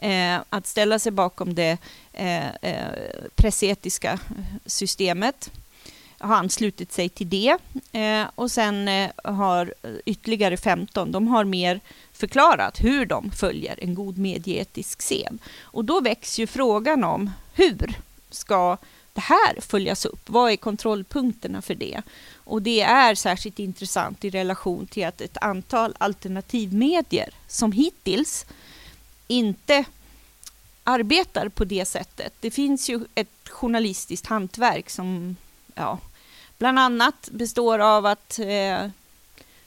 Eh, 0.00 0.38
att 0.50 0.66
ställa 0.66 0.98
sig 0.98 1.12
bakom 1.12 1.54
det 1.54 1.78
eh, 2.12 2.48
eh, 2.48 2.86
pressetiska 3.36 4.18
systemet 4.66 5.50
har 6.20 6.36
anslutit 6.36 6.92
sig 6.92 7.08
till 7.08 7.28
det. 7.28 7.58
Eh, 7.92 8.26
och 8.34 8.50
sen 8.50 8.88
eh, 8.88 9.10
har 9.24 9.74
ytterligare 10.04 10.56
15, 10.56 11.12
de 11.12 11.28
har 11.28 11.44
mer 11.44 11.80
förklarat 12.20 12.80
hur 12.80 13.06
de 13.06 13.30
följer 13.30 13.78
en 13.82 13.94
god 13.94 14.18
medieetisk 14.18 15.02
sed. 15.02 15.38
Och 15.60 15.84
då 15.84 16.00
väcks 16.00 16.38
ju 16.38 16.46
frågan 16.46 17.04
om 17.04 17.30
hur 17.54 17.96
ska 18.30 18.76
det 19.12 19.20
här 19.20 19.60
följas 19.60 20.04
upp? 20.04 20.30
Vad 20.30 20.52
är 20.52 20.56
kontrollpunkterna 20.56 21.62
för 21.62 21.74
det? 21.74 22.02
Och 22.44 22.62
det 22.62 22.80
är 22.80 23.14
särskilt 23.14 23.58
intressant 23.58 24.24
i 24.24 24.30
relation 24.30 24.86
till 24.86 25.06
att 25.06 25.20
ett 25.20 25.36
antal 25.40 25.94
alternativmedier 25.98 27.30
som 27.48 27.72
hittills 27.72 28.46
inte 29.28 29.84
arbetar 30.84 31.48
på 31.48 31.64
det 31.64 31.84
sättet. 31.84 32.32
Det 32.40 32.50
finns 32.50 32.90
ju 32.90 33.00
ett 33.14 33.48
journalistiskt 33.48 34.26
hantverk 34.26 34.90
som 34.90 35.36
ja, 35.74 35.98
bland 36.58 36.78
annat 36.78 37.28
består 37.32 37.78
av 37.78 38.06
att 38.06 38.38
eh, 38.38 38.90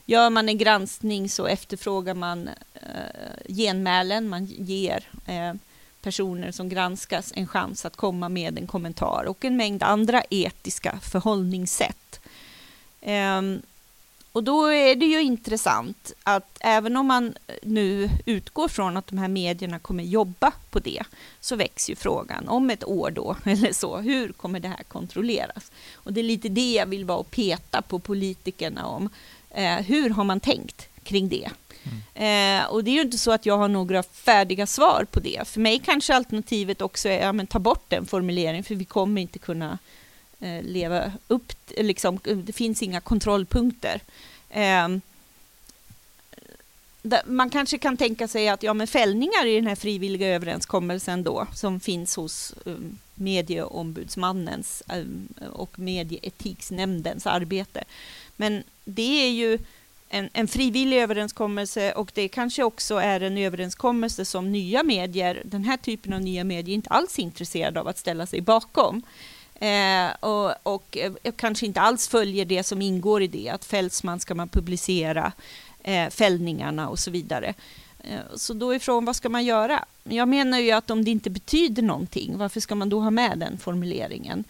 gör 0.05 0.29
man 0.29 0.49
en 0.49 0.57
granskning 0.57 1.29
så 1.29 1.47
efterfrågar 1.47 2.13
man 2.13 2.49
eh, 2.73 3.53
genmälen, 3.53 4.29
man 4.29 4.45
ger 4.45 5.09
eh, 5.25 5.53
personer 6.01 6.51
som 6.51 6.69
granskas 6.69 7.33
en 7.35 7.47
chans 7.47 7.85
att 7.85 7.95
komma 7.95 8.29
med 8.29 8.57
en 8.57 8.67
kommentar 8.67 9.25
och 9.27 9.45
en 9.45 9.57
mängd 9.57 9.83
andra 9.83 10.23
etiska 10.29 10.99
förhållningssätt. 11.01 12.19
Um, 13.01 13.61
och 14.33 14.43
då 14.43 14.67
är 14.67 14.95
det 14.95 15.05
ju 15.05 15.21
intressant 15.21 16.11
att 16.23 16.57
även 16.59 16.97
om 16.97 17.07
man 17.07 17.33
nu 17.63 18.09
utgår 18.25 18.67
från 18.67 18.97
att 18.97 19.07
de 19.07 19.17
här 19.17 19.27
medierna 19.27 19.79
kommer 19.79 20.03
jobba 20.03 20.51
på 20.69 20.79
det, 20.79 21.03
så 21.39 21.55
väcks 21.55 21.89
ju 21.89 21.95
frågan 21.95 22.47
om 22.47 22.69
ett 22.69 22.83
år 22.83 23.11
då, 23.11 23.35
eller 23.45 23.73
så, 23.73 23.97
hur 23.97 24.31
kommer 24.31 24.59
det 24.59 24.67
här 24.67 24.83
kontrolleras? 24.83 25.71
Och 25.93 26.13
det 26.13 26.21
är 26.21 26.23
lite 26.23 26.49
det 26.49 26.73
jag 26.73 26.85
vill 26.85 27.05
vara 27.05 27.17
och 27.17 27.31
peta 27.31 27.81
på 27.81 27.99
politikerna 27.99 28.85
om. 28.85 29.09
Eh, 29.49 29.75
hur 29.75 30.09
har 30.09 30.23
man 30.23 30.39
tänkt 30.39 30.89
kring 31.03 31.29
det? 31.29 31.49
Mm. 31.83 32.61
Eh, 32.61 32.65
och 32.65 32.83
det 32.83 32.91
är 32.91 32.95
ju 32.95 33.01
inte 33.01 33.17
så 33.17 33.31
att 33.31 33.45
jag 33.45 33.57
har 33.57 33.67
några 33.67 34.03
färdiga 34.03 34.67
svar 34.67 35.07
på 35.11 35.19
det. 35.19 35.47
För 35.47 35.59
mig 35.59 35.79
kanske 35.79 36.15
alternativet 36.15 36.81
också 36.81 37.09
är 37.09 37.29
att 37.29 37.35
ja, 37.35 37.45
ta 37.45 37.59
bort 37.59 37.85
den 37.87 38.05
formuleringen, 38.05 38.63
för 38.63 38.75
vi 38.75 38.85
kommer 38.85 39.21
inte 39.21 39.39
kunna 39.39 39.79
Eh, 40.43 40.63
leva 40.63 41.11
upp, 41.27 41.53
liksom, 41.77 42.19
det 42.23 42.53
finns 42.53 42.83
inga 42.83 43.01
kontrollpunkter. 43.01 44.01
Ehm, 44.49 45.01
man 47.25 47.49
kanske 47.49 47.77
kan 47.77 47.97
tänka 47.97 48.27
sig 48.27 48.49
att 48.49 48.63
ja, 48.63 48.73
men 48.73 48.87
fällningar 48.87 49.45
i 49.45 49.55
den 49.55 49.67
här 49.67 49.75
frivilliga 49.75 50.27
överenskommelsen 50.27 51.23
då, 51.23 51.47
som 51.53 51.79
finns 51.79 52.15
hos 52.15 52.53
um, 52.65 52.99
medieombudsmannens 53.15 54.83
um, 54.93 55.27
och 55.53 55.79
medieetiksnämndens 55.79 57.27
arbete. 57.27 57.83
Men 58.35 58.63
det 58.85 59.25
är 59.25 59.31
ju 59.31 59.59
en, 60.09 60.29
en 60.33 60.47
frivillig 60.47 60.97
överenskommelse 60.97 61.93
och 61.93 62.11
det 62.13 62.27
kanske 62.27 62.63
också 62.63 62.95
är 62.95 63.21
en 63.21 63.37
överenskommelse 63.37 64.25
som 64.25 64.51
nya 64.51 64.83
medier, 64.83 65.41
den 65.45 65.63
här 65.63 65.77
typen 65.77 66.13
av 66.13 66.21
nya 66.21 66.43
medier, 66.43 66.75
inte 66.75 66.89
alls 66.89 67.19
är 67.19 67.23
intresserade 67.23 67.79
av 67.79 67.87
att 67.87 67.97
ställa 67.97 68.25
sig 68.25 68.41
bakom. 68.41 69.01
Eh, 69.63 70.11
och, 70.19 70.53
och 70.63 70.97
jag 71.23 71.37
kanske 71.37 71.65
inte 71.65 71.81
alls 71.81 72.07
följer 72.07 72.45
det 72.45 72.63
som 72.63 72.81
ingår 72.81 73.21
i 73.21 73.27
det, 73.27 73.49
att 73.49 73.65
Fältsman 73.65 74.19
ska 74.19 74.35
man 74.35 74.49
publicera 74.49 75.31
eh, 75.83 76.09
fällningarna 76.09 76.89
och 76.89 76.99
så 76.99 77.11
vidare. 77.11 77.53
Eh, 77.99 78.19
så 78.35 78.53
då 78.53 78.75
ifrån, 78.75 79.05
vad 79.05 79.15
ska 79.15 79.29
man 79.29 79.45
göra? 79.45 79.85
Jag 80.03 80.27
menar 80.27 80.59
ju 80.59 80.71
att 80.71 80.89
om 80.89 81.05
det 81.05 81.11
inte 81.11 81.29
betyder 81.29 81.83
någonting, 81.83 82.37
varför 82.37 82.59
ska 82.59 82.75
man 82.75 82.89
då 82.89 82.99
ha 82.99 83.11
med 83.11 83.39
den 83.39 83.57
formuleringen? 83.57 84.43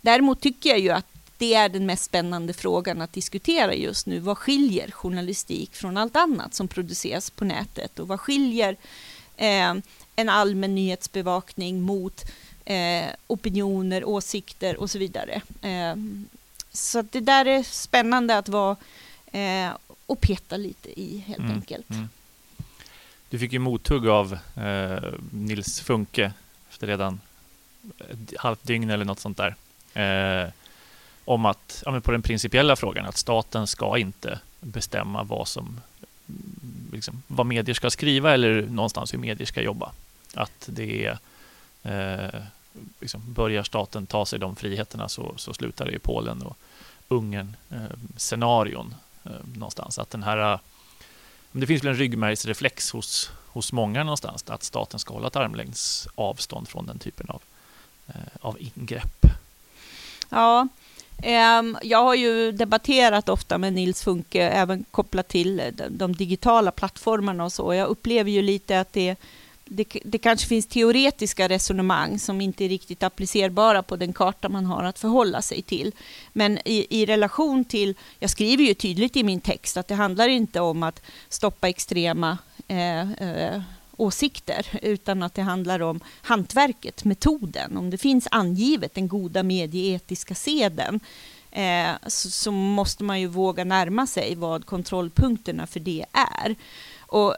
Däremot 0.00 0.40
tycker 0.40 0.70
jag 0.70 0.78
ju 0.78 0.90
att 0.90 1.06
det 1.38 1.54
är 1.54 1.68
den 1.68 1.86
mest 1.86 2.04
spännande 2.04 2.52
frågan 2.52 3.00
att 3.00 3.12
diskutera 3.12 3.74
just 3.74 4.06
nu. 4.06 4.18
Vad 4.18 4.38
skiljer 4.38 4.90
journalistik 4.90 5.74
från 5.74 5.96
allt 5.96 6.16
annat 6.16 6.54
som 6.54 6.68
produceras 6.68 7.30
på 7.30 7.44
nätet? 7.44 7.98
Och 7.98 8.08
vad 8.08 8.20
skiljer 8.20 8.76
eh, 9.36 9.74
en 10.16 10.28
allmän 10.28 10.74
nyhetsbevakning 10.74 11.80
mot 11.80 12.24
eh, 12.64 13.06
opinioner, 13.26 14.04
åsikter 14.04 14.76
och 14.80 14.90
så 14.90 14.98
vidare? 14.98 15.42
Eh, 15.62 15.96
så 16.72 17.02
det 17.02 17.20
där 17.20 17.46
är 17.46 17.62
spännande 17.62 18.38
att 18.38 18.48
vara 18.48 18.76
eh, 19.32 19.70
och 20.06 20.20
peta 20.20 20.56
lite 20.56 21.00
i 21.00 21.18
helt 21.26 21.38
mm, 21.38 21.52
enkelt. 21.52 21.90
Mm. 21.90 22.08
Du 23.30 23.38
fick 23.38 23.52
ju 23.52 23.58
mothugg 23.58 24.08
av 24.08 24.38
eh, 24.56 25.12
Nils 25.30 25.80
Funke 25.80 26.32
efter 26.70 26.86
redan 26.86 27.20
ett 27.98 28.38
halvt 28.38 28.64
dygn 28.64 28.90
eller 28.90 29.04
något 29.04 29.20
sånt 29.20 29.36
där. 29.36 29.54
Eh, 29.94 30.50
om 31.24 31.46
att, 31.46 31.82
ja, 31.86 32.00
på 32.00 32.12
den 32.12 32.22
principiella 32.22 32.76
frågan, 32.76 33.06
att 33.06 33.16
staten 33.16 33.66
ska 33.66 33.98
inte 33.98 34.38
bestämma 34.60 35.22
vad 35.22 35.48
som 35.48 35.80
liksom, 36.92 37.22
vad 37.26 37.46
medier 37.46 37.74
ska 37.74 37.90
skriva 37.90 38.34
eller 38.34 38.62
någonstans 38.62 39.12
hur 39.14 39.18
medier 39.18 39.46
ska 39.46 39.62
jobba. 39.62 39.92
Att 40.34 40.66
det 40.66 41.06
är 41.06 41.18
eh, 41.82 42.40
liksom, 43.00 43.32
börjar 43.32 43.62
staten 43.62 44.06
ta 44.06 44.26
sig 44.26 44.38
de 44.38 44.56
friheterna 44.56 45.08
så, 45.08 45.34
så 45.36 45.54
slutar 45.54 45.84
det 45.84 45.92
i 45.92 45.98
Polen 45.98 46.42
och 46.42 46.58
Ungern 47.08 47.56
eh, 47.70 47.96
scenarion 48.16 48.94
eh, 49.24 49.30
någonstans. 49.54 49.98
Att 49.98 50.10
den 50.10 50.22
här 50.22 50.52
eh, 50.52 50.58
det 51.52 51.66
finns 51.66 51.84
väl 51.84 51.90
en 51.90 51.98
ryggmärgsreflex 51.98 52.90
hos, 52.90 53.30
hos 53.46 53.72
många 53.72 54.04
någonstans 54.04 54.44
att 54.46 54.62
staten 54.62 55.00
ska 55.00 55.14
hålla 55.14 55.26
ett 55.26 55.36
armlängds 55.36 56.08
avstånd 56.14 56.68
från 56.68 56.86
den 56.86 56.98
typen 56.98 57.26
av, 57.28 57.42
eh, 58.06 58.14
av 58.40 58.56
ingrepp. 58.60 59.26
Ja, 60.28 60.68
ehm, 61.22 61.78
jag 61.82 62.02
har 62.02 62.14
ju 62.14 62.52
debatterat 62.52 63.28
ofta 63.28 63.58
med 63.58 63.72
Nils 63.72 64.02
Funke, 64.02 64.42
även 64.42 64.84
kopplat 64.90 65.28
till 65.28 65.62
de 65.90 66.16
digitala 66.16 66.70
plattformarna 66.70 67.44
och 67.44 67.52
så. 67.52 67.74
Jag 67.74 67.88
upplever 67.88 68.30
ju 68.30 68.42
lite 68.42 68.80
att 68.80 68.92
det, 68.92 69.16
det, 69.64 69.98
det, 70.04 70.18
kanske 70.18 70.48
finns 70.48 70.66
teoretiska 70.66 71.48
resonemang 71.48 72.18
som 72.18 72.40
inte 72.40 72.64
är 72.64 72.68
riktigt 72.68 73.02
applicerbara 73.02 73.82
på 73.82 73.96
den 73.96 74.12
karta 74.12 74.48
man 74.48 74.66
har 74.66 74.84
att 74.84 74.98
förhålla 74.98 75.42
sig 75.42 75.62
till. 75.62 75.92
Men 76.32 76.58
i, 76.64 76.86
i 77.02 77.06
relation 77.06 77.64
till, 77.64 77.94
jag 78.18 78.30
skriver 78.30 78.64
ju 78.64 78.74
tydligt 78.74 79.16
i 79.16 79.22
min 79.22 79.40
text 79.40 79.76
att 79.76 79.88
det 79.88 79.94
handlar 79.94 80.28
inte 80.28 80.60
om 80.60 80.82
att 80.82 81.02
stoppa 81.28 81.68
extrema 81.68 82.38
eh, 82.68 83.12
eh, 83.12 83.62
åsikter, 83.96 84.66
utan 84.82 85.22
att 85.22 85.34
det 85.34 85.42
handlar 85.42 85.82
om 85.82 86.00
hantverket, 86.22 87.04
metoden. 87.04 87.76
Om 87.76 87.90
det 87.90 87.98
finns 87.98 88.28
angivet 88.30 88.94
den 88.94 89.08
goda 89.08 89.42
medieetiska 89.42 90.34
seden 90.34 91.00
eh, 91.50 91.90
så, 92.06 92.30
så, 92.30 92.50
måste 92.50 93.04
man 93.04 93.20
ju 93.20 93.26
våga 93.26 93.64
närma 93.64 94.06
sig 94.06 94.34
vad 94.34 94.66
kontrollpunkterna 94.66 95.66
för 95.66 95.80
det 95.80 96.04
är. 96.12 96.56
Och 97.12 97.36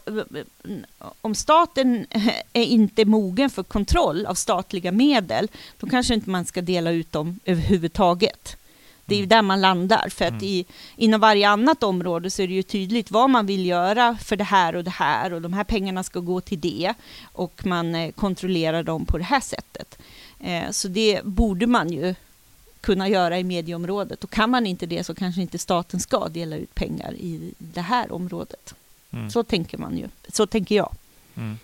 om 1.20 1.34
staten 1.34 2.06
är 2.52 2.62
inte 2.62 3.04
mogen 3.04 3.50
för 3.50 3.62
kontroll 3.62 4.26
av 4.26 4.34
statliga 4.34 4.92
medel, 4.92 5.48
då 5.78 5.86
kanske 5.86 6.14
inte 6.14 6.30
man 6.30 6.44
ska 6.44 6.62
dela 6.62 6.90
ut 6.90 7.12
dem 7.12 7.40
överhuvudtaget. 7.44 8.56
Det 9.04 9.14
är 9.14 9.16
ju 9.16 9.22
mm. 9.22 9.28
där 9.28 9.42
man 9.42 9.60
landar, 9.60 10.08
för 10.08 10.24
att 10.24 10.30
mm. 10.30 10.44
i, 10.44 10.66
inom 10.96 11.20
varje 11.20 11.48
annat 11.48 11.82
område 11.82 12.30
så 12.30 12.42
är 12.42 12.48
det 12.48 12.54
ju 12.54 12.62
tydligt 12.62 13.10
vad 13.10 13.30
man 13.30 13.46
vill 13.46 13.66
göra 13.66 14.16
för 14.16 14.36
det 14.36 14.44
här 14.44 14.76
och 14.76 14.84
det 14.84 14.90
här 14.90 15.32
och 15.32 15.42
de 15.42 15.52
här 15.52 15.64
pengarna 15.64 16.02
ska 16.02 16.20
gå 16.20 16.40
till 16.40 16.60
det 16.60 16.94
och 17.32 17.66
man 17.66 17.94
eh, 17.94 18.12
kontrollerar 18.12 18.82
dem 18.82 19.06
på 19.06 19.18
det 19.18 19.24
här 19.24 19.40
sättet. 19.40 19.98
Eh, 20.40 20.70
så 20.70 20.88
det 20.88 21.20
borde 21.24 21.66
man 21.66 21.92
ju 21.92 22.14
kunna 22.80 23.08
göra 23.08 23.38
i 23.38 23.44
medieområdet 23.44 24.24
och 24.24 24.30
kan 24.30 24.50
man 24.50 24.66
inte 24.66 24.86
det 24.86 25.04
så 25.04 25.14
kanske 25.14 25.40
inte 25.40 25.58
staten 25.58 26.00
ska 26.00 26.28
dela 26.28 26.56
ut 26.56 26.74
pengar 26.74 27.14
i 27.14 27.54
det 27.58 27.80
här 27.80 28.12
området. 28.12 28.74
Mm. 29.14 29.30
Så 29.30 29.42
tänker 29.42 29.78
man 29.78 29.98
ju, 29.98 30.08
så 30.28 30.46
tänker 30.46 30.74
jag. 30.74 30.94
Mm. 31.34 31.58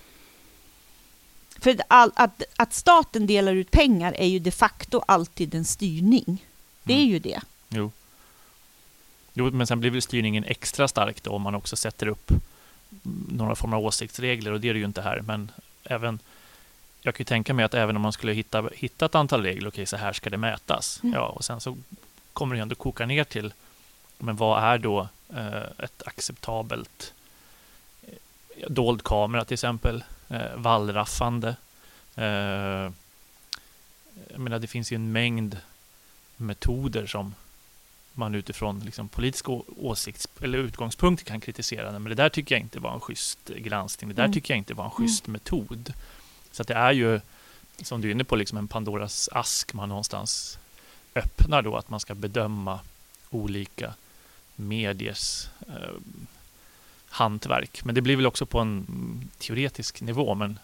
För 1.58 1.76
att, 1.88 2.12
att, 2.14 2.42
att 2.56 2.74
staten 2.74 3.26
delar 3.26 3.52
ut 3.52 3.70
pengar 3.70 4.14
är 4.18 4.26
ju 4.26 4.38
de 4.38 4.50
facto 4.50 5.02
alltid 5.06 5.54
en 5.54 5.64
styrning. 5.64 6.44
Det 6.82 6.92
är 6.92 6.98
mm. 6.98 7.10
ju 7.10 7.18
det. 7.18 7.40
Jo. 7.68 7.90
Jo, 9.32 9.50
men 9.50 9.66
sen 9.66 9.80
blir 9.80 9.90
väl 9.90 10.02
styrningen 10.02 10.44
extra 10.44 10.88
stark 10.88 11.22
då 11.22 11.30
om 11.30 11.42
man 11.42 11.54
också 11.54 11.76
sätter 11.76 12.06
upp 12.06 12.32
några 13.28 13.54
former 13.54 13.76
av 13.76 13.84
åsiktsregler 13.84 14.52
och 14.52 14.60
det 14.60 14.68
är 14.68 14.72
det 14.72 14.78
ju 14.78 14.84
inte 14.84 15.02
här. 15.02 15.20
Men 15.20 15.50
även 15.84 16.18
jag 17.02 17.14
kan 17.14 17.22
ju 17.22 17.24
tänka 17.24 17.54
mig 17.54 17.64
att 17.64 17.74
även 17.74 17.96
om 17.96 18.02
man 18.02 18.12
skulle 18.12 18.32
hitta, 18.32 18.68
hitta 18.74 19.06
ett 19.06 19.14
antal 19.14 19.42
regler, 19.42 19.68
okej, 19.68 19.68
okay, 19.68 19.86
så 19.86 19.96
här 19.96 20.12
ska 20.12 20.30
det 20.30 20.36
mätas. 20.36 21.00
Mm. 21.02 21.14
Ja, 21.14 21.26
och 21.26 21.44
sen 21.44 21.60
så 21.60 21.76
kommer 22.32 22.56
det 22.56 22.62
ändå 22.62 22.74
koka 22.74 23.06
ner 23.06 23.24
till, 23.24 23.52
men 24.18 24.36
vad 24.36 24.64
är 24.64 24.78
då 24.78 25.08
eh, 25.34 25.84
ett 25.84 26.02
acceptabelt 26.06 27.14
dold 28.68 29.04
kamera 29.04 29.44
till 29.44 29.54
exempel, 29.54 30.04
eh, 30.28 30.56
vallraffande, 30.56 31.56
eh, 32.14 32.90
jag 34.30 34.38
menar, 34.38 34.58
det 34.58 34.66
finns 34.66 34.92
ju 34.92 34.94
en 34.94 35.12
mängd 35.12 35.58
metoder 36.36 37.06
som 37.06 37.34
man 38.12 38.34
utifrån 38.34 38.80
liksom 38.80 39.08
politisk 39.08 39.48
åsikts 39.76 40.28
eller 40.40 40.58
utgångspunkt 40.58 41.24
kan 41.24 41.40
kritisera. 41.40 41.92
Men 41.92 42.04
det 42.04 42.14
där 42.14 42.28
tycker 42.28 42.54
jag 42.54 42.62
inte 42.62 42.80
var 42.80 42.94
en 42.94 43.00
schysst 43.00 43.48
granskning. 43.48 44.08
Det 44.08 44.14
där 44.14 44.24
mm. 44.24 44.32
tycker 44.32 44.54
jag 44.54 44.58
inte 44.58 44.74
var 44.74 44.84
en 44.84 44.90
schysst 44.90 45.26
mm. 45.26 45.32
metod. 45.32 45.92
Så 46.52 46.62
det 46.62 46.74
är 46.74 46.92
ju, 46.92 47.20
som 47.82 48.00
du 48.00 48.08
är 48.08 48.12
inne 48.12 48.24
på, 48.24 48.36
liksom 48.36 48.58
en 48.58 48.68
Pandoras 48.68 49.28
ask 49.32 49.72
man 49.72 49.88
någonstans 49.88 50.58
öppnar 51.14 51.62
då, 51.62 51.76
att 51.76 51.90
man 51.90 52.00
ska 52.00 52.14
bedöma 52.14 52.80
olika 53.30 53.94
mediers 54.56 55.48
eh, 55.68 55.90
hantverk. 57.10 57.84
Men 57.84 57.94
det 57.94 58.02
blir 58.02 58.16
väl 58.16 58.26
också 58.26 58.46
på 58.46 58.58
en 58.58 59.30
teoretisk 59.38 60.00
nivå. 60.00 60.34
Men, 60.34 60.58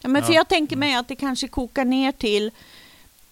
ja, 0.00 0.08
men 0.08 0.22
för 0.22 0.32
jag 0.32 0.48
tänker 0.48 0.76
mig 0.76 0.94
att 0.94 1.08
det 1.08 1.16
kanske 1.16 1.48
kokar 1.48 1.84
ner 1.84 2.12
till 2.12 2.50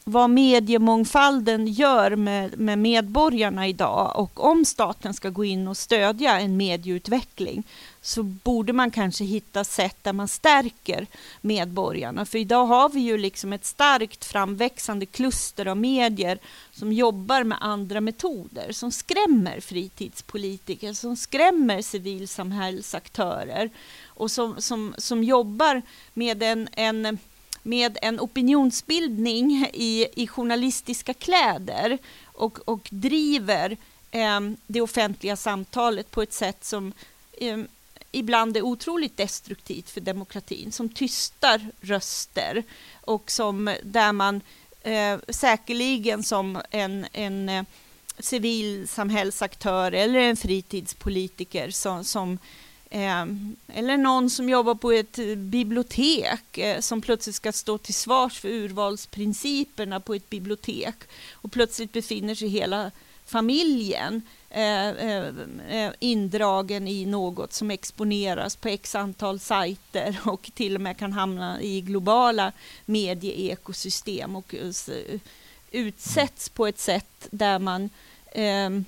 vad 0.09 0.31
mediemångfalden 0.31 1.66
gör 1.66 2.16
med, 2.16 2.59
med 2.61 2.79
medborgarna 2.79 3.69
idag 3.69 4.12
och 4.16 4.45
om 4.45 4.64
staten 4.64 5.14
ska 5.14 5.31
gå 5.31 5.45
in 5.45 5.69
och 5.69 5.77
stödja 5.77 6.40
en 6.40 6.57
medieutveckling 6.57 7.62
så 8.01 8.23
borde 8.23 8.73
man 8.73 8.90
kanske 8.90 9.25
hitta 9.25 9.64
sätt 9.64 9.97
där 10.03 10.12
man 10.12 10.29
stärker 10.29 11.07
medborgarna. 11.40 12.25
För 12.25 12.38
idag 12.38 12.66
har 12.66 12.88
vi 12.88 13.01
ju 13.01 13.19
liksom 13.19 13.53
ett 13.53 13.64
starkt 13.64 14.25
framväxande 14.25 15.07
kluster 15.07 15.66
av 15.66 15.77
medier 15.77 16.38
som 16.73 16.92
jobbar 16.92 17.45
med 17.45 17.59
andra 17.61 18.01
metoder, 18.01 18.73
som 18.73 18.92
skrämmer 18.92 19.61
fritidspolitiker, 19.61 20.92
som 20.92 21.16
skrämmer 21.16 21.83
civilsamhällsaktörer 21.83 23.71
och 24.07 24.31
som, 24.31 24.61
som, 24.62 24.95
som 24.99 25.25
jobbar 25.25 25.83
med 26.14 26.42
en, 26.42 26.69
en 26.73 27.19
med 27.66 27.98
en 28.02 28.20
opinionsbildning 28.20 29.70
i, 29.72 30.07
i 30.16 30.26
journalistiska 30.26 31.14
kläder 31.14 31.98
och, 32.24 32.59
och 32.68 32.88
driver 32.90 33.76
eh, 34.11 34.40
det 34.66 34.81
offentliga 34.81 35.37
samtalet 35.37 36.11
på 36.11 36.22
ett 36.22 36.33
sätt 36.33 36.64
som 36.64 36.92
eh, 37.33 37.59
ibland 38.12 38.57
är 38.57 38.62
otroligt 38.62 39.16
destruktivt 39.16 39.90
för 39.90 40.00
demokratin, 40.00 40.72
som 40.72 40.88
tystar 40.88 41.66
röster 41.81 42.62
och 43.00 43.31
som 43.31 43.74
där 43.83 44.12
man 44.12 44.40
eh, 44.83 45.18
säkerligen 45.29 46.22
som 46.22 46.62
en, 46.70 47.07
en 47.12 47.48
eh, 47.48 47.64
civilsamhällsaktör 48.18 49.92
eller 49.92 50.18
en 50.18 50.37
fritidspolitiker 50.37 51.70
som, 51.70 52.05
som 52.05 52.38
Ehm, 52.90 53.57
eller 53.68 53.96
någon 53.96 54.31
som 54.31 54.49
jobbar 54.49 54.75
på 54.75 54.92
ett 54.92 55.18
bibliotek 55.37 56.59
eh, 56.59 56.81
som 56.81 57.01
plötsligt 57.01 57.37
ska 57.37 57.53
stå 57.53 57.79
till 57.79 57.94
svars 57.94 58.40
för 58.40 58.49
urvalsprinciperna 58.49 60.01
på 60.01 60.14
ett 60.14 60.31
bibliotek 60.31 60.94
och 61.33 61.53
plötsligt 61.53 61.92
befinner 61.92 62.35
sig 62.35 62.49
hela 62.49 62.90
familjen 63.25 64.22
eh, 64.51 64.88
eh, 64.88 65.92
indragen 65.99 66.88
i 66.88 67.07
något 67.07 67.53
som 67.53 67.70
exponeras 67.70 68.57
på 68.57 68.68
x 68.68 68.94
antal 68.94 69.40
sajter 69.40 70.20
och 70.25 70.51
till 70.55 70.75
och 70.75 70.81
med 70.81 70.96
kan 70.96 71.12
hamna 71.12 71.62
i 71.62 71.81
globala 71.81 72.53
medieekosystem 72.85 74.37
och 74.37 74.55
utsätts 75.70 76.49
på 76.49 76.66
ett 76.66 76.79
sätt 76.79 77.29
där 77.31 77.59
man 77.59 77.90
ehm, 78.33 78.85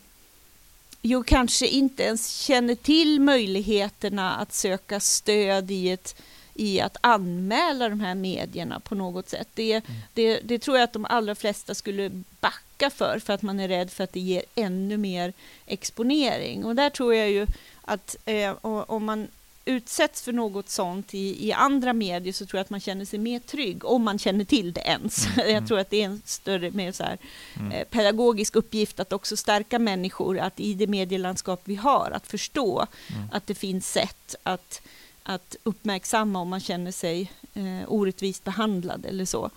ju 1.02 1.22
kanske 1.22 1.66
inte 1.66 2.02
ens 2.02 2.36
känner 2.36 2.74
till 2.74 3.20
möjligheterna 3.20 4.34
att 4.34 4.52
söka 4.52 5.00
stöd 5.00 5.70
i, 5.70 5.90
ett, 5.90 6.22
i 6.54 6.80
att 6.80 6.96
anmäla 7.00 7.88
de 7.88 8.00
här 8.00 8.14
medierna 8.14 8.80
på 8.80 8.94
något 8.94 9.28
sätt. 9.28 9.48
Det, 9.54 9.72
mm. 9.72 9.82
det, 10.14 10.40
det, 10.40 10.58
tror 10.58 10.76
jag 10.76 10.84
att 10.84 10.92
de 10.92 11.04
allra 11.04 11.34
flesta 11.34 11.74
skulle 11.74 12.10
backa 12.40 12.90
för, 12.90 13.18
för 13.24 13.32
att 13.32 13.42
man 13.42 13.60
är 13.60 13.68
rädd 13.68 13.90
för 13.90 14.04
att 14.04 14.12
det 14.12 14.20
ger 14.20 14.42
ännu 14.54 14.96
mer 14.96 15.32
exponering. 15.66 16.64
Och 16.64 16.76
där 16.76 16.90
tror 16.90 17.14
jag 17.14 17.30
ju 17.30 17.46
att 17.82 18.16
eh, 18.24 18.56
om 18.62 19.04
man 19.04 19.28
utsätts 19.68 20.22
för 20.22 20.32
något 20.32 20.68
sånt 20.68 21.14
i, 21.14 21.48
i, 21.48 21.52
andra 21.52 21.92
medier 21.92 22.32
så 22.32 22.46
tror 22.46 22.58
jag 22.58 22.64
att 22.64 22.70
man 22.70 22.80
känner 22.80 23.04
sig 23.04 23.18
mer 23.18 23.38
trygg, 23.38 23.84
om 23.84 24.02
man 24.02 24.18
känner 24.18 24.44
till 24.44 24.72
det 24.72 24.80
ens. 24.80 25.28
Mm. 25.38 25.54
jag 25.54 25.68
tror 25.68 25.78
att 25.78 25.90
det 25.90 26.02
är 26.02 26.04
en 26.04 26.22
större, 26.24 26.70
mer 26.70 26.92
så 26.92 27.04
här, 27.04 27.18
mm. 27.56 27.72
eh, 27.72 27.84
pedagogisk 27.84 28.56
uppgift 28.56 29.00
att 29.00 29.12
också 29.12 29.36
stärka 29.36 29.78
människor, 29.78 30.38
att 30.38 30.60
i 30.60 30.74
det 30.74 30.86
medielandskap 30.86 31.60
vi 31.64 31.74
har, 31.74 32.10
att 32.10 32.26
förstå 32.26 32.86
mm. 33.10 33.28
att 33.32 33.46
det 33.46 33.54
finns 33.54 33.92
sätt 33.92 34.34
att, 34.42 34.82
att 35.22 35.56
uppmärksamma 35.62 36.40
om 36.40 36.48
man 36.48 36.60
känner 36.60 36.92
sig 36.92 37.32
eh, 37.54 37.92
orättvist 37.92 38.44
behandlad 38.44 39.06
eller 39.06 39.24
så. 39.24 39.50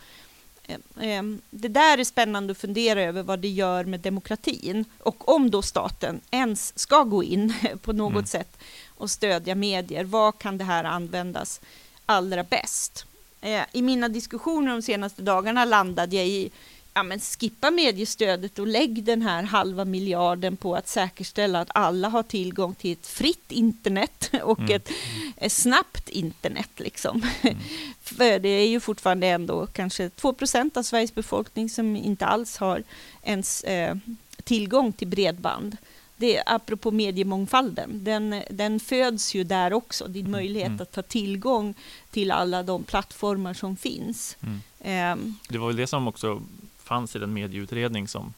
Eh, 0.63 1.09
eh, 1.09 1.23
det 1.49 1.67
där 1.67 1.97
är 1.97 2.03
spännande 2.03 2.51
att 2.51 2.57
fundera 2.57 3.01
över 3.01 3.23
vad 3.23 3.39
det 3.39 3.49
gör 3.49 3.85
med 3.85 3.99
demokratin 3.99 4.85
och 4.99 5.29
om 5.29 5.51
då 5.51 5.61
staten 5.61 6.21
ens 6.31 6.79
ska 6.79 7.03
gå 7.03 7.23
in 7.23 7.53
på 7.81 7.93
något 7.93 8.11
mm. 8.11 8.25
sätt 8.25 8.57
och 9.01 9.11
stödja 9.11 9.55
medier. 9.55 10.03
Vad 10.03 10.37
kan 10.37 10.57
det 10.57 10.63
här 10.63 10.83
användas 10.83 11.61
allra 12.05 12.43
bäst? 12.43 13.05
Eh, 13.41 13.63
I 13.71 13.81
mina 13.81 14.09
diskussioner 14.09 14.71
de 14.71 14.81
senaste 14.81 15.21
dagarna 15.21 15.65
landade 15.65 16.15
jag 16.15 16.27
i 16.27 16.51
ja, 16.93 17.03
men 17.03 17.19
skippa 17.19 17.71
mediestödet 17.71 18.59
och 18.59 18.67
lägg 18.67 19.03
den 19.03 19.21
här 19.21 19.43
halva 19.43 19.85
miljarden 19.85 20.57
på 20.57 20.75
att 20.75 20.87
säkerställa 20.87 21.59
att 21.59 21.71
alla 21.73 22.09
har 22.09 22.23
tillgång 22.23 22.75
till 22.75 22.91
ett 22.91 23.07
fritt 23.07 23.51
internet 23.51 24.31
och 24.43 24.59
mm. 24.59 24.75
ett, 24.75 24.89
ett, 25.37 25.51
snabbt 25.51 26.09
internet. 26.09 26.69
Liksom. 26.75 27.23
Mm. 27.41 27.57
För 28.01 28.39
det 28.39 28.49
är 28.49 28.67
ju 28.67 28.79
fortfarande 28.79 29.27
ändå 29.27 29.67
kanske 29.67 30.09
2 30.09 30.35
av 30.75 30.83
Sveriges 30.83 31.15
befolkning 31.15 31.69
som 31.69 31.95
inte 31.95 32.25
alls 32.25 32.57
har 32.57 32.83
ens 33.23 33.63
eh, 33.63 33.95
tillgång 34.43 34.93
till 34.93 35.07
bredband 35.07 35.77
det, 36.21 36.43
apropå 36.45 36.91
mediemångfalden, 36.91 38.03
den, 38.03 38.43
den 38.49 38.79
föds 38.79 39.35
ju 39.35 39.43
där 39.43 39.73
också. 39.73 40.07
Din 40.07 40.25
mm. 40.25 40.31
möjlighet 40.31 40.67
mm. 40.67 40.81
att 40.81 40.91
ta 40.91 41.01
tillgång 41.01 41.73
till 42.11 42.31
alla 42.31 42.63
de 42.63 42.83
plattformar 42.83 43.53
som 43.53 43.77
finns. 43.77 44.37
Mm. 44.41 45.13
Um, 45.13 45.39
det 45.49 45.57
var 45.57 45.67
väl 45.67 45.75
det 45.75 45.87
som 45.87 46.07
också 46.07 46.41
fanns 46.77 47.15
i 47.15 47.19
den 47.19 47.33
medieutredning 47.33 48.07
som 48.07 48.33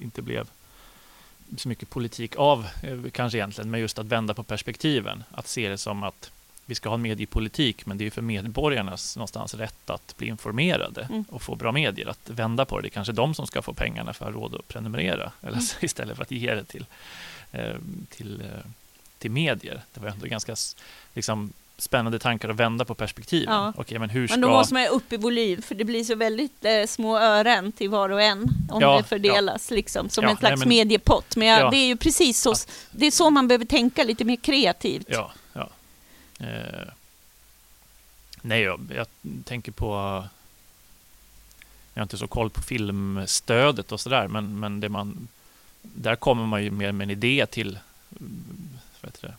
inte 0.00 0.22
blev 0.22 0.50
så 1.56 1.68
mycket 1.68 1.90
politik 1.90 2.36
av, 2.36 2.66
eh, 2.82 3.10
kanske 3.12 3.38
egentligen, 3.38 3.70
men 3.70 3.80
just 3.80 3.98
att 3.98 4.06
vända 4.06 4.34
på 4.34 4.42
perspektiven. 4.42 5.24
Att 5.30 5.48
se 5.48 5.68
det 5.68 5.78
som 5.78 6.02
att 6.02 6.30
vi 6.66 6.74
ska 6.74 6.88
ha 6.88 6.94
en 6.94 7.02
mediepolitik, 7.02 7.86
men 7.86 7.98
det 7.98 8.06
är 8.06 8.10
för 8.10 8.22
medborgarnas 8.22 9.16
någonstans 9.16 9.54
rätt 9.54 9.90
att 9.90 10.16
bli 10.16 10.28
informerade 10.28 11.02
mm. 11.10 11.24
och 11.28 11.42
få 11.42 11.54
bra 11.54 11.72
medier. 11.72 12.06
Att 12.06 12.30
vända 12.30 12.64
på 12.64 12.76
det. 12.76 12.82
Det 12.82 12.88
är 12.88 12.90
kanske 12.90 13.12
de 13.12 13.34
som 13.34 13.46
ska 13.46 13.62
få 13.62 13.74
pengarna 13.74 14.12
för 14.12 14.26
att 14.26 14.34
ha 14.34 14.40
råd 14.40 14.54
att 14.54 14.68
prenumerera 14.68 15.32
eller 15.40 15.52
mm. 15.52 15.64
istället 15.80 16.16
för 16.16 16.22
att 16.22 16.30
ge 16.30 16.54
det 16.54 16.64
till, 16.64 16.86
eh, 17.52 17.74
till, 18.08 18.40
eh, 18.40 18.46
till 19.18 19.30
medier. 19.30 19.82
Det 19.94 20.00
var 20.00 20.08
ändå 20.08 20.26
ganska 20.26 20.56
liksom, 21.14 21.52
spännande 21.76 22.18
tankar 22.18 22.48
att 22.48 22.56
vända 22.56 22.84
på 22.84 22.94
perspektiven. 22.94 23.54
Ja. 23.54 23.72
Okej, 23.76 23.98
men, 23.98 24.10
hur 24.10 24.26
ska... 24.26 24.34
men 24.34 24.40
då 24.40 24.48
måste 24.48 24.74
man 24.74 24.86
upp 24.86 25.12
i 25.12 25.16
volym, 25.16 25.62
för 25.62 25.74
det 25.74 25.84
blir 25.84 26.04
så 26.04 26.14
väldigt 26.14 26.64
eh, 26.64 26.86
små 26.86 27.18
ören 27.18 27.72
till 27.72 27.88
var 27.88 28.08
och 28.10 28.22
en 28.22 28.48
om 28.70 28.80
ja, 28.80 28.96
det 28.96 29.04
fördelas 29.04 29.70
ja. 29.70 29.74
liksom, 29.74 30.08
som 30.08 30.24
en 30.24 30.36
slags 30.36 30.50
nej, 30.50 30.58
men... 30.58 30.68
mediepott. 30.68 31.36
Men 31.36 31.48
ja, 31.48 31.70
det 31.70 31.76
är 31.76 31.86
ju 31.86 31.96
precis 31.96 32.40
så, 32.40 32.54
det 32.90 33.06
är 33.06 33.10
så 33.10 33.30
man 33.30 33.48
behöver 33.48 33.64
tänka 33.64 34.04
lite 34.04 34.24
mer 34.24 34.36
kreativt. 34.36 35.06
Ja, 35.08 35.32
Eh, 36.42 36.88
nej, 38.42 38.62
jag, 38.62 38.80
jag, 38.94 39.06
tänker 39.44 39.72
på... 39.72 39.86
Jag 41.94 42.00
har 42.00 42.02
inte 42.02 42.18
så 42.18 42.28
koll 42.28 42.50
på 42.50 42.62
filmstödet 42.62 43.92
och 43.92 44.00
sådär, 44.00 44.28
men, 44.28 44.60
men 44.60 44.80
det 44.80 44.88
man, 44.88 45.28
där 45.82 46.16
kommer 46.16 46.46
man 46.46 46.64
ju 46.64 46.70
mer 46.70 46.92
med 46.92 47.04
en 47.04 47.10
idé 47.10 47.46
till 47.46 47.78
mm, 48.20 48.78
vet 49.00 49.22
det, 49.22 49.34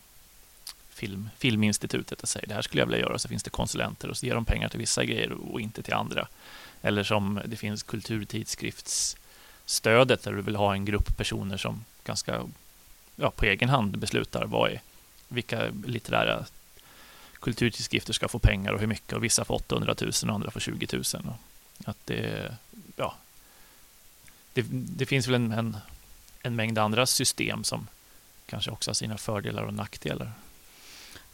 film, 0.89 1.29
Filminstitutet 1.37 2.21
och 2.21 2.29
säger 2.29 2.47
det 2.47 2.53
här 2.53 2.61
skulle 2.61 2.81
jag 2.81 2.87
vilja 2.87 3.01
göra, 3.01 3.19
så 3.19 3.27
finns 3.27 3.43
det 3.43 3.49
konsulenter 3.49 4.09
och 4.09 4.17
så 4.17 4.25
ger 4.25 4.35
de 4.35 4.45
pengar 4.45 4.69
till 4.69 4.79
vissa 4.79 5.05
grejer 5.05 5.31
och 5.31 5.61
inte 5.61 5.83
till 5.83 5.93
andra. 5.93 6.27
Eller 6.81 7.03
som 7.03 7.41
det 7.45 7.55
finns 7.55 7.83
kulturtidskriftsstödet 7.83 10.23
där 10.23 10.31
du 10.31 10.41
vill 10.41 10.55
ha 10.55 10.73
en 10.73 10.85
grupp 10.85 11.17
personer 11.17 11.57
som 11.57 11.85
ganska 12.03 12.43
ja, 13.15 13.31
på 13.31 13.45
egen 13.45 13.69
hand 13.69 13.97
beslutar 13.97 14.45
vad 14.45 14.71
är, 14.71 14.81
vilka 15.27 15.71
litterära 15.85 16.45
kulturtidskrifter 17.43 18.13
ska 18.13 18.27
få 18.27 18.39
pengar 18.39 18.73
och 18.73 18.79
hur 18.79 18.88
mycket. 18.88 19.13
Och 19.13 19.23
vissa 19.23 19.45
får 19.45 19.56
800 19.56 19.95
000 20.01 20.12
och 20.23 20.29
andra 20.29 20.51
får 20.51 20.60
20 20.60 20.88
000. 20.93 21.03
Och 21.27 21.89
att 21.89 21.97
det, 22.06 22.56
ja, 22.95 23.15
det, 24.53 24.65
det 24.69 25.06
finns 25.06 25.27
väl 25.27 25.36
en, 25.36 25.51
en, 25.51 25.77
en 26.41 26.56
mängd 26.56 26.77
andra 26.77 27.06
system 27.06 27.63
som 27.63 27.88
kanske 28.45 28.71
också 28.71 28.89
har 28.89 28.95
sina 28.95 29.17
fördelar 29.17 29.63
och 29.63 29.73
nackdelar. 29.73 30.32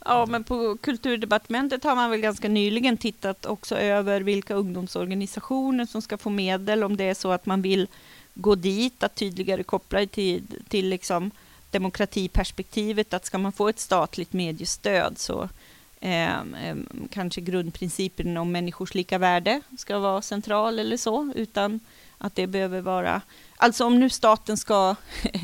Ja, 0.06 0.26
men 0.26 0.44
på 0.44 0.78
Kulturdepartementet 0.78 1.84
har 1.84 1.96
man 1.96 2.10
väl 2.12 2.20
ganska 2.20 2.50
nyligen 2.50 2.98
tittat 2.98 3.46
också 3.46 3.76
över 3.76 4.22
vilka 4.22 4.54
ungdomsorganisationer 4.54 5.86
som 5.86 6.02
ska 6.02 6.18
få 6.18 6.30
medel, 6.30 6.84
om 6.84 6.98
det 6.98 7.04
är 7.04 7.14
så 7.14 7.32
att 7.32 7.46
man 7.46 7.62
vill 7.62 7.88
gå 8.34 8.56
dit, 8.56 9.04
att 9.04 9.16
tydligare 9.16 9.64
koppla 9.64 10.06
till, 10.06 10.44
till 10.68 10.90
liksom 10.90 11.32
demokratiperspektivet, 11.72 13.14
att 13.14 13.26
ska 13.26 13.38
man 13.38 13.52
få 13.52 13.70
ett 13.70 13.80
statligt 13.80 14.34
mediestöd 14.34 15.18
så 15.18 15.50
eh, 16.00 16.76
kanske 17.10 17.42
grundprincipen 17.42 18.38
om 18.38 18.52
människors 18.52 18.94
lika 18.94 19.18
värde 19.18 19.62
ska 19.78 20.00
vara 20.00 20.22
central 20.22 20.80
eller 20.80 20.98
så, 20.98 21.34
utan 21.36 21.80
att 22.18 22.36
det 22.36 22.48
behöver 22.48 22.82
vara... 22.82 23.22
Alltså 23.58 23.86
om 23.86 24.00
nu 24.00 24.10
staten 24.10 24.58
ska 24.58 24.96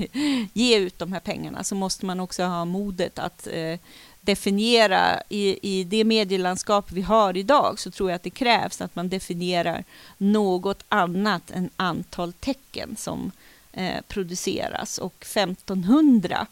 ge 0.54 0.78
ut 0.78 1.00
de 1.00 1.14
här 1.14 1.20
pengarna 1.20 1.64
så 1.64 1.76
måste 1.76 2.06
man 2.06 2.20
också 2.20 2.44
ha 2.44 2.66
modet 2.66 3.20
att 3.20 3.48
eh, 3.52 3.80
definiera 4.22 5.22
i, 5.30 5.60
i 5.62 5.84
det 5.84 6.04
medielandskap 6.04 6.92
vi 6.92 7.02
har 7.02 7.38
idag 7.38 7.80
så 7.80 7.92
tror 7.92 8.10
jag 8.10 8.16
att 8.16 8.24
det 8.24 8.30
krävs 8.30 8.82
att 8.82 8.96
man 8.96 9.10
definierar 9.10 9.84
något 10.18 10.84
annat 10.90 11.52
än 11.52 11.70
antal 11.76 12.34
tecken 12.34 12.96
som 12.98 13.32
eh, 13.74 14.02
produceras. 14.08 14.98
Och 14.98 15.16
1500 15.22 16.48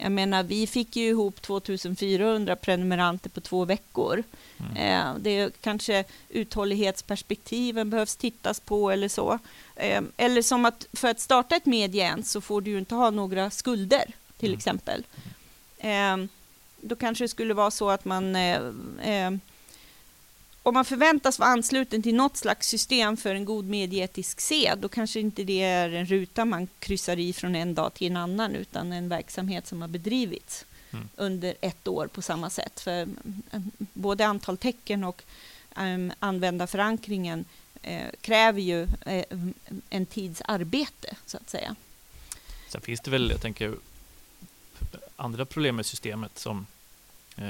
jag 0.00 0.12
menar, 0.12 0.42
vi 0.42 0.66
fick 0.66 0.96
ju 0.96 1.08
ihop 1.08 1.42
2400 1.42 2.56
prenumeranter 2.56 3.30
på 3.30 3.40
två 3.40 3.64
veckor. 3.64 4.22
Mm. 4.60 4.76
Eh, 4.76 5.20
det 5.20 5.30
är 5.30 5.50
kanske 5.60 6.04
uthållighetsperspektiven 6.28 7.90
behövs 7.90 8.16
tittas 8.16 8.60
på 8.60 8.90
eller 8.90 9.08
så. 9.08 9.38
Eh, 9.76 10.02
eller 10.16 10.42
som 10.42 10.64
att 10.64 10.86
för 10.92 11.08
att 11.08 11.20
starta 11.20 11.56
ett 11.56 11.66
medie 11.66 12.22
så 12.24 12.40
får 12.40 12.60
du 12.60 12.70
ju 12.70 12.78
inte 12.78 12.94
ha 12.94 13.10
några 13.10 13.50
skulder, 13.50 14.04
till 14.38 14.48
mm. 14.48 14.58
exempel. 14.58 15.04
Eh, 15.78 16.16
då 16.80 16.96
kanske 16.96 17.24
det 17.24 17.28
skulle 17.28 17.54
vara 17.54 17.70
så 17.70 17.90
att 17.90 18.04
man 18.04 18.36
eh, 18.36 18.60
eh, 19.02 19.30
om 20.68 20.74
man 20.74 20.84
förväntas 20.84 21.38
vara 21.38 21.50
ansluten 21.50 22.02
till 22.02 22.14
något 22.14 22.36
slags 22.36 22.68
system 22.68 23.16
för 23.16 23.34
en 23.34 23.44
god 23.44 23.64
medieetisk 23.64 24.40
sed, 24.40 24.78
då 24.78 24.88
kanske 24.88 25.20
inte 25.20 25.44
det 25.44 25.62
är 25.62 25.90
en 25.90 26.06
ruta 26.06 26.44
man 26.44 26.68
kryssar 26.78 27.18
i 27.18 27.32
från 27.32 27.54
en 27.54 27.74
dag 27.74 27.94
till 27.94 28.06
en 28.06 28.16
annan, 28.16 28.54
utan 28.54 28.92
en 28.92 29.08
verksamhet 29.08 29.66
som 29.66 29.80
har 29.80 29.88
bedrivits 29.88 30.64
mm. 30.90 31.08
under 31.16 31.54
ett 31.60 31.88
år 31.88 32.06
på 32.06 32.22
samma 32.22 32.50
sätt. 32.50 32.80
För 32.80 33.02
mm, 33.02 33.22
både 33.92 34.26
antal 34.26 34.56
tecken 34.56 35.04
och 35.04 35.22
um, 35.76 36.12
användarförankringen 36.18 37.44
uh, 37.88 38.10
kräver 38.20 38.60
ju 38.60 38.82
uh, 38.82 39.50
en 39.90 40.06
tids 40.06 40.42
arbete, 40.44 41.16
så 41.26 41.36
att 41.36 41.50
säga. 41.50 41.76
Sen 42.68 42.80
finns 42.80 43.00
det 43.00 43.10
väl, 43.10 43.30
jag 43.30 43.40
tänker, 43.40 43.74
andra 45.16 45.44
problem 45.44 45.76
med 45.76 45.86
systemet 45.86 46.38
som 46.38 46.66
uh, 47.38 47.44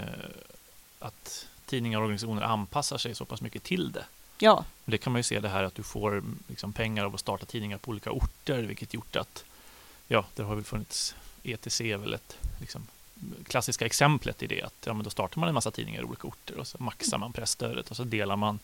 att 0.99 1.47
tidningar 1.69 1.99
och 1.99 2.05
organisationer 2.05 2.43
anpassar 2.43 2.99
sig 2.99 3.15
så 3.15 3.25
pass 3.25 3.41
mycket 3.41 3.63
till 3.63 3.93
det. 3.93 4.05
Ja. 4.39 4.65
Det 4.85 4.99
kan 4.99 5.13
man 5.13 5.19
ju 5.19 5.23
se 5.23 5.41
det 5.41 5.49
här 5.49 5.65
att 5.65 5.75
du 5.75 5.83
får 5.83 6.25
liksom 6.49 6.73
pengar 6.73 7.05
av 7.05 7.15
att 7.15 7.21
starta 7.21 7.47
tidningar 7.47 7.79
på 7.79 7.91
olika 7.91 8.11
orter, 8.11 8.63
vilket 8.63 8.95
gjort 8.95 9.17
att 9.17 9.45
ja, 10.09 10.25
det 10.35 10.43
har 10.43 10.55
väl 10.55 10.65
funnits 10.65 11.15
ETC 11.43 11.81
är 11.81 11.97
väl 11.97 12.15
ett 12.15 12.37
liksom, 12.61 12.87
klassiska 13.47 13.87
exemplet 13.87 14.43
i 14.43 14.47
det 14.47 14.63
att 14.63 14.75
ja, 14.85 14.95
men 14.95 15.05
då 15.05 15.11
startar 15.11 15.41
man 15.41 15.49
en 15.49 15.55
massa 15.55 15.71
tidningar 15.71 16.01
i 16.01 16.05
olika 16.05 16.29
orter 16.29 16.59
och 16.59 16.67
så 16.67 16.83
maxar 16.83 17.19
man 17.19 17.33
pressstödet 17.33 17.91
och 17.91 17.97
så 17.97 18.05
delar 18.05 18.37
man 18.37 18.59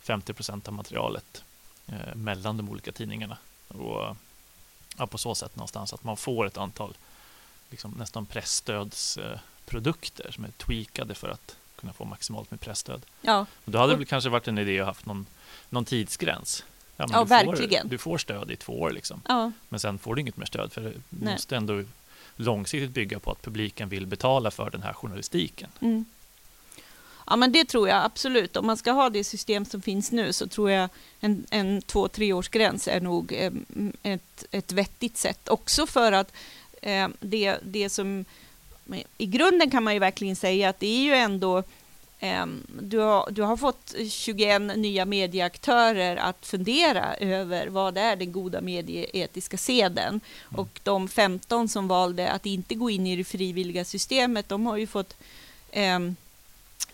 50 0.00 0.32
procent 0.32 0.68
av 0.68 0.74
materialet 0.74 1.44
eh, 1.86 2.14
mellan 2.14 2.56
de 2.56 2.68
olika 2.68 2.92
tidningarna. 2.92 3.38
Och 3.68 4.16
ja, 4.96 5.06
på 5.06 5.18
så 5.18 5.34
sätt 5.34 5.56
någonstans 5.56 5.92
att 5.92 6.04
man 6.04 6.16
får 6.16 6.46
ett 6.46 6.56
antal 6.56 6.94
liksom, 7.70 7.94
nästan 7.98 8.26
pressstödsprodukter 8.26 10.30
som 10.30 10.44
är 10.44 10.50
tweakade 10.50 11.14
för 11.14 11.28
att 11.28 11.56
kunna 11.82 11.92
få 11.92 12.04
maximalt 12.04 12.50
med 12.50 12.60
pressstöd. 12.60 13.02
Ja. 13.20 13.46
Då 13.64 13.78
hade 13.78 13.92
det 13.92 13.96
väl 13.96 14.06
kanske 14.06 14.30
varit 14.30 14.48
en 14.48 14.58
idé 14.58 14.80
att 14.80 14.86
haft 14.86 15.06
någon, 15.06 15.26
någon 15.70 15.84
tidsgräns. 15.84 16.64
Ja, 16.96 17.06
ja 17.12 17.22
du 17.22 17.28
verkligen. 17.28 17.82
Får, 17.82 17.90
du 17.90 17.98
får 17.98 18.18
stöd 18.18 18.50
i 18.50 18.56
två 18.56 18.80
år, 18.80 18.90
liksom. 18.90 19.22
ja. 19.28 19.52
men 19.68 19.80
sen 19.80 19.98
får 19.98 20.14
du 20.14 20.20
inget 20.20 20.36
mer 20.36 20.46
stöd. 20.46 20.72
För 20.72 20.80
det 20.80 20.92
Nej. 21.08 21.32
måste 21.32 21.56
ändå 21.56 21.84
långsiktigt 22.36 22.90
bygga 22.90 23.18
på 23.18 23.30
att 23.30 23.42
publiken 23.42 23.88
vill 23.88 24.06
betala 24.06 24.50
för 24.50 24.70
den 24.70 24.82
här 24.82 24.92
journalistiken. 24.92 25.70
Mm. 25.80 26.04
Ja, 27.26 27.36
men 27.36 27.52
det 27.52 27.64
tror 27.64 27.88
jag 27.88 28.04
absolut. 28.04 28.56
Om 28.56 28.66
man 28.66 28.76
ska 28.76 28.92
ha 28.92 29.10
det 29.10 29.24
system 29.24 29.64
som 29.64 29.82
finns 29.82 30.12
nu 30.12 30.32
så 30.32 30.46
tror 30.46 30.70
jag 30.70 30.88
en, 31.20 31.46
en 31.50 31.82
två, 31.82 32.08
treårsgräns 32.08 32.88
är 32.88 33.00
nog 33.00 33.32
eh, 33.32 33.52
ett, 34.02 34.44
ett 34.50 34.72
vettigt 34.72 35.16
sätt. 35.16 35.48
Också 35.48 35.86
för 35.86 36.12
att 36.12 36.32
eh, 36.82 37.08
det, 37.20 37.58
det 37.62 37.88
som 37.88 38.24
i 39.18 39.26
grunden 39.26 39.70
kan 39.70 39.82
man 39.82 39.92
ju 39.92 39.98
verkligen 39.98 40.36
säga 40.36 40.68
att 40.68 40.80
det 40.80 40.86
är 40.86 41.02
ju 41.02 41.12
ändå 41.12 41.62
ehm, 42.20 42.66
du 42.80 42.98
har, 42.98 43.30
du 43.30 43.42
har 43.42 43.56
fått 43.56 43.94
21 44.10 44.62
nya 44.76 45.04
medieaktörer 45.04 46.16
att 46.16 46.46
fundera 46.46 47.14
över 47.14 47.66
vad 47.66 47.98
är 47.98 48.16
den 48.16 48.32
goda 48.32 48.60
medieetiska 48.60 49.56
seden. 49.56 50.08
Mm. 50.08 50.60
Och 50.60 50.80
de 50.82 51.08
15 51.08 51.68
som 51.68 51.88
valde 51.88 52.30
att 52.30 52.46
inte 52.46 52.74
gå 52.74 52.90
in 52.90 53.06
i 53.06 53.16
det 53.16 53.24
frivilliga 53.24 53.84
systemet, 53.84 54.48
de 54.48 54.66
har 54.66 54.76
ju 54.76 54.86
fått 54.86 55.16
eh, 55.70 55.98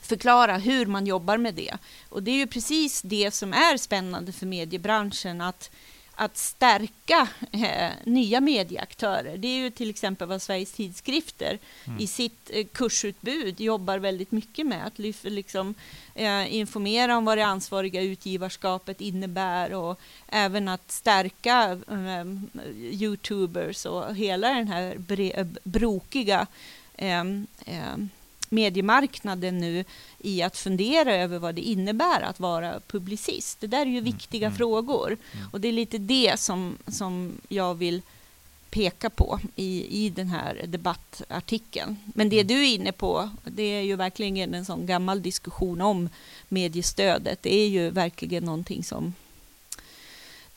förklara 0.00 0.58
hur 0.58 0.86
man 0.86 1.06
jobbar 1.06 1.36
med 1.36 1.54
det. 1.54 1.74
Och 2.08 2.22
det 2.22 2.30
är 2.30 2.36
ju 2.36 2.46
precis 2.46 3.02
det 3.02 3.34
som 3.34 3.52
är 3.52 3.76
spännande 3.76 4.32
för 4.32 4.46
mediebranschen, 4.46 5.40
att 5.40 5.70
att 6.20 6.36
stärka 6.36 7.28
eh, 7.52 7.90
nya 8.04 8.40
medieaktörer. 8.40 9.38
Det 9.38 9.48
är 9.48 9.58
ju 9.58 9.70
till 9.70 9.90
exempel 9.90 10.28
vad 10.28 10.42
Sveriges 10.42 10.72
tidskrifter 10.72 11.58
mm. 11.86 12.00
i 12.00 12.06
sitt 12.06 12.50
eh, 12.52 12.66
kursutbud 12.66 13.60
jobbar 13.60 13.98
väldigt 13.98 14.32
mycket 14.32 14.66
med. 14.66 14.86
Att 14.86 14.98
liksom, 15.24 15.74
eh, 16.14 16.54
informera 16.54 17.16
om 17.16 17.24
vad 17.24 17.38
det 17.38 17.46
ansvariga 17.46 18.02
utgivarskapet 18.02 19.00
innebär 19.00 19.74
och 19.74 20.00
även 20.28 20.68
att 20.68 20.90
stärka 20.90 21.78
eh, 21.90 22.24
Youtubers 22.92 23.86
och 23.86 24.14
hela 24.14 24.48
den 24.48 24.68
här 24.68 24.96
brokiga 25.64 26.46
eh, 26.94 27.24
eh, 27.66 27.96
mediemarknaden 28.48 29.58
nu 29.58 29.84
i 30.18 30.42
att 30.42 30.56
fundera 30.56 31.14
över 31.14 31.38
vad 31.38 31.54
det 31.54 31.62
innebär 31.62 32.20
att 32.20 32.40
vara 32.40 32.80
publicist. 32.86 33.60
Det 33.60 33.66
där 33.66 33.80
är 33.80 33.86
ju 33.86 33.98
mm, 33.98 34.04
viktiga 34.04 34.46
mm. 34.46 34.56
frågor 34.56 35.06
mm. 35.06 35.46
och 35.52 35.60
det 35.60 35.68
är 35.68 35.72
lite 35.72 35.98
det 35.98 36.40
som, 36.40 36.78
som 36.86 37.32
jag 37.48 37.74
vill 37.74 38.02
peka 38.70 39.10
på 39.10 39.40
i, 39.56 40.04
i 40.06 40.10
den 40.10 40.28
här 40.28 40.64
debattartikeln. 40.66 41.96
Men 42.14 42.28
det 42.28 42.40
mm. 42.40 42.46
du 42.46 42.54
är 42.54 42.74
inne 42.74 42.92
på, 42.92 43.30
det 43.44 43.62
är 43.62 43.82
ju 43.82 43.96
verkligen 43.96 44.54
en 44.54 44.64
sån 44.64 44.86
gammal 44.86 45.22
diskussion 45.22 45.80
om 45.80 46.08
mediestödet. 46.48 47.42
Det 47.42 47.54
är 47.54 47.68
ju 47.68 47.90
verkligen 47.90 48.44
någonting 48.44 48.84
som 48.84 49.14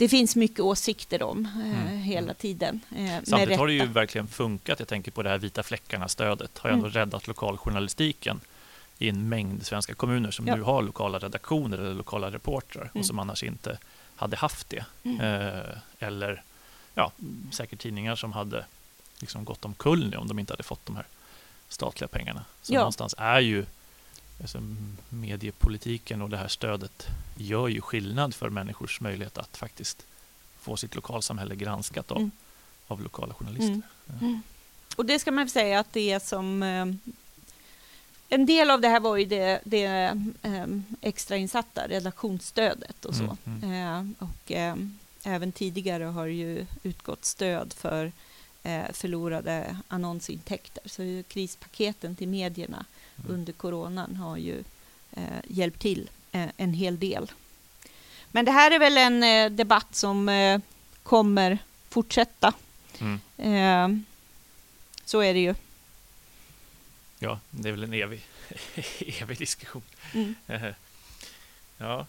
det 0.02 0.10
finns 0.10 0.36
mycket 0.36 0.60
åsikter 0.60 1.24
om 1.24 1.46
eh, 1.46 1.82
mm. 1.82 1.98
hela 1.98 2.34
tiden. 2.34 2.80
Eh, 2.96 3.24
Samtidigt 3.24 3.58
har 3.58 3.68
det 3.68 3.74
ju 3.74 3.86
verkligen 3.86 4.28
funkat. 4.28 4.80
Jag 4.80 4.88
tänker 4.88 5.12
på 5.12 5.24
det 5.24 5.30
här 5.30 5.38
vita 5.38 5.64
fläckarna-stödet. 5.64 6.58
har 6.58 6.70
ju 6.70 6.74
ändå 6.74 6.86
mm. 6.86 6.94
räddat 6.94 7.28
lokaljournalistiken 7.28 8.40
i 8.98 9.10
en 9.10 9.30
mängd 9.30 9.66
svenska 9.66 9.94
kommuner 9.94 10.32
som 10.32 10.48
ja. 10.48 10.56
nu 10.56 10.62
har 10.62 10.82
lokala 10.82 11.20
redaktioner 11.20 11.78
eller 11.78 11.94
lokala 11.94 12.32
reportrar 12.32 12.82
mm. 12.82 12.92
och 12.94 13.06
som 13.06 13.20
annars 13.20 13.44
inte 13.44 13.78
hade 14.16 14.38
haft 14.38 14.70
det. 14.70 14.86
Mm. 15.04 15.22
Eh, 15.22 15.78
eller 16.00 16.44
ja, 16.96 17.12
säkert 17.52 17.80
tidningar 17.80 18.16
som 18.16 18.32
hade 18.32 18.66
liksom 19.20 19.46
gått 19.46 19.66
omkull 19.66 20.10
nu 20.10 20.18
om 20.18 20.28
de 20.28 20.40
inte 20.40 20.54
hade 20.54 20.64
fått 20.64 20.86
de 20.86 20.96
här 20.96 21.06
statliga 21.70 22.08
pengarna. 22.08 22.46
Så 22.62 22.74
ja. 22.74 22.80
någonstans 22.80 23.16
är 23.18 23.40
ju 23.40 23.66
alltså, 24.42 24.62
mediepolitiken 25.10 26.22
och 26.22 26.30
det 26.30 26.38
här 26.38 26.48
stödet 26.48 27.08
gör 27.38 27.68
ju 27.68 27.82
skillnad 27.82 28.36
för 28.36 28.50
människors 28.50 29.02
möjlighet 29.02 29.38
att 29.38 29.58
faktiskt 29.58 30.06
få 30.60 30.78
sitt 30.78 30.96
lokalsamhälle 30.96 31.56
granskat 31.56 32.12
av, 32.12 32.18
mm. 32.18 32.32
av 32.88 33.02
lokala 33.02 33.34
journalister. 33.34 33.66
Mm. 33.68 33.82
Mm. 34.22 34.42
Och 34.96 35.06
det 35.06 35.20
ska 35.20 35.32
man 35.32 35.50
säga 35.50 35.80
att 35.80 35.94
det 35.94 36.12
är 36.12 36.20
som 36.20 36.64
eh, 36.64 36.86
en 38.30 38.46
del 38.46 38.72
av 38.72 38.82
det 38.82 38.88
här 38.88 39.00
var 39.00 39.18
ju 39.18 39.26
det, 39.26 39.62
det 39.64 39.86
eh, 40.42 40.66
extrainsatta 41.02 41.88
redaktionsstödet 41.88 43.06
och 43.06 43.16
så. 43.16 43.38
Mm, 43.46 43.64
mm. 43.64 44.16
Eh, 44.20 44.28
och 44.28 44.52
även 45.24 45.52
tidigare 45.52 46.04
har 46.04 46.26
ju 46.26 46.66
utgått 46.84 47.26
stöd 47.26 47.74
för 47.74 48.12
förlorade 48.92 49.78
annonsintäkter. 49.88 50.84
Så 50.86 51.24
krispaketen 51.28 52.16
till 52.16 52.28
medierna. 52.28 52.86
Under 53.28 53.54
coronan 53.54 54.16
har 54.16 54.38
ju 54.38 54.64
eh, 55.12 55.24
hjälpt 55.48 55.80
till 55.80 56.10
eh, 56.32 56.50
en 56.58 56.74
hel 56.74 57.00
del. 57.00 57.32
Men 58.32 58.46
det 58.46 58.52
här 58.52 58.72
är 58.72 58.80
väl 58.80 58.98
en 58.98 59.24
eh, 59.24 59.52
debatt 59.52 59.96
som 59.96 60.30
eh, 60.30 60.62
kommer 61.04 61.58
fortsätta. 61.90 62.54
Mm. 63.00 63.20
Eh, 63.38 64.04
så 65.06 65.20
är 65.20 65.34
det 65.34 65.40
ju. 65.40 65.56
Ja, 67.20 67.40
det 67.50 67.70
är 67.70 67.72
väl 67.72 67.84
en 67.84 67.94
evig, 67.94 68.26
evig 69.22 69.38
diskussion. 69.38 69.84
Mm. 70.14 70.36
ja. 71.78 72.06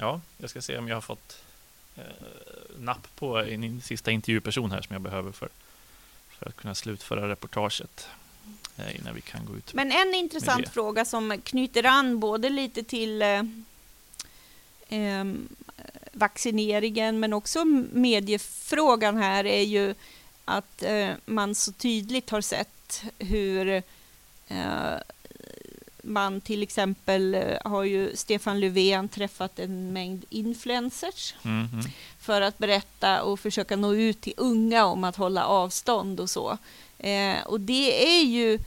Ja, 0.00 0.20
jag 0.36 0.50
ska 0.50 0.62
se 0.62 0.78
om 0.78 0.88
jag 0.88 0.96
har 0.96 1.00
fått 1.00 1.42
eh, 1.96 2.02
napp 2.78 3.08
på 3.14 3.38
en 3.38 3.80
sista 3.80 4.10
intervjuperson 4.10 4.70
här 4.70 4.82
som 4.82 4.92
jag 4.92 5.02
behöver 5.02 5.32
för 5.32 5.48
för 6.38 6.48
att 6.48 6.56
kunna 6.56 6.74
slutföra 6.74 7.28
reportaget 7.28 8.08
eh, 8.76 8.96
innan 8.96 9.14
vi 9.14 9.20
kan 9.20 9.44
gå 9.44 9.56
ut. 9.56 9.74
Men 9.74 9.92
en 9.92 10.14
intressant 10.14 10.68
fråga 10.68 11.04
som 11.04 11.40
knyter 11.44 11.86
an 11.86 12.20
både 12.20 12.48
lite 12.48 12.82
till 12.82 13.22
eh, 13.22 13.42
eh, 14.88 15.24
vaccineringen 16.12 17.20
men 17.20 17.32
också 17.32 17.64
mediefrågan 17.92 19.16
här 19.16 19.46
är 19.46 19.62
ju 19.62 19.94
att 20.44 20.82
eh, 20.82 21.10
man 21.24 21.54
så 21.54 21.72
tydligt 21.72 22.30
har 22.30 22.40
sett 22.40 23.02
hur 23.18 23.82
Eh, 24.48 24.98
man 26.08 26.40
till 26.40 26.62
exempel 26.62 27.34
eh, 27.34 27.42
har 27.64 27.84
ju 27.84 28.16
Stefan 28.16 28.60
Löfven 28.60 29.08
träffat 29.08 29.58
en 29.58 29.92
mängd 29.92 30.24
influencers 30.30 31.34
Mm, 31.44 31.68
mm. 31.72 31.84
för 32.20 32.40
att 32.40 32.58
berätta 32.58 33.22
och 33.22 33.40
försöka 33.40 33.76
nå 33.76 33.94
ut 33.94 34.20
till 34.20 34.34
unga 34.36 34.84
om 34.84 35.04
att 35.04 35.16
hålla 35.16 35.46
avstånd 35.46 36.20
och 36.20 36.30
så. 36.30 36.58
Eh, 36.98 37.36
och 37.46 37.60
det 37.60 38.06
är 38.18 38.22
ju 38.24 38.58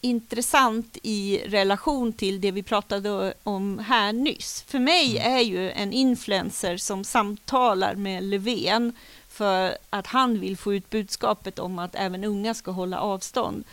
intressant 0.00 0.98
i 1.02 1.42
relation 1.46 2.12
till 2.12 2.40
det 2.40 2.50
vi 2.50 2.62
pratade 2.62 3.34
om 3.42 3.78
här 3.78 4.12
nyss. 4.12 4.64
För 4.66 4.78
mig 4.78 5.18
Mm. 5.18 5.32
är 5.36 5.40
ju 5.40 5.70
en 5.70 5.92
influencer 5.92 6.76
som 6.76 7.04
samtalar 7.04 7.94
med 7.94 8.22
Löfven 8.24 8.92
för 9.28 9.78
att 9.90 10.06
han 10.06 10.40
vill 10.40 10.56
få 10.56 10.74
ut 10.74 10.90
budskapet 10.90 11.58
om 11.58 11.78
att 11.78 11.94
även 11.94 12.24
unga 12.24 12.54
ska 12.54 12.70
hålla 12.70 13.00
avstånd. 13.00 13.64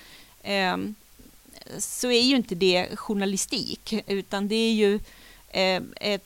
Eh, 0.44 0.78
så 1.80 2.12
är 2.12 2.22
ju 2.22 2.36
inte 2.36 2.56
det 2.56 2.96
journalistik, 2.96 3.94
utan 4.08 4.48
det 4.48 4.56
är 4.56 4.74
ju 4.74 5.00
eh, 5.50 5.84
ett, 5.96 6.24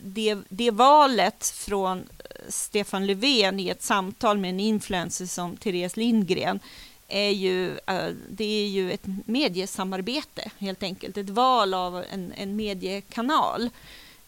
det, 0.00 0.38
det 0.48 0.70
valet 0.70 1.46
från 1.46 1.98
eh, 1.98 2.04
Stefan 2.48 3.06
Löfven 3.06 3.60
i 3.60 3.68
ett 3.68 3.82
samtal 3.82 4.38
med 4.38 4.50
en 4.50 4.60
influencer 4.60 5.26
som 5.26 5.56
Therese 5.56 5.96
Lindgren 5.96 6.60
är 7.08 7.30
ju, 7.30 7.78
eh, 7.86 8.10
det 8.30 8.64
är 8.64 8.68
ju 8.68 8.92
ett 8.92 9.06
mediesamarbete 9.26 10.50
helt 10.58 10.82
enkelt, 10.82 11.16
ett 11.16 11.30
val 11.30 11.74
av 11.74 12.04
en, 12.10 12.32
en 12.36 12.56
mediekanal. 12.56 13.70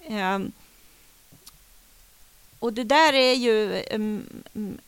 Ehm, 0.08 0.52
och 2.58 2.72
det 2.72 2.84
där 2.84 3.12
är 3.12 3.34
ju, 3.34 3.82
mm, 3.82 4.26
mm, 4.54 4.78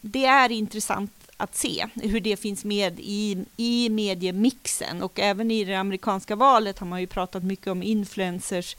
det 0.00 0.24
är 0.24 0.52
intressant 0.52 1.12
att 1.36 1.56
se 1.56 1.86
hur 1.94 2.20
det 2.20 2.36
finns 2.36 2.64
med 2.64 3.00
i, 3.00 3.44
i 3.56 3.88
mediemixen 3.90 5.02
och 5.02 5.18
även 5.20 5.50
i 5.50 5.64
det 5.64 5.74
amerikanska 5.74 6.36
valet 6.36 6.78
har 6.78 6.86
man 6.86 7.00
ju 7.00 7.06
pratat 7.06 7.42
mycket 7.44 7.66
om 7.66 7.82
influencers 7.82 8.76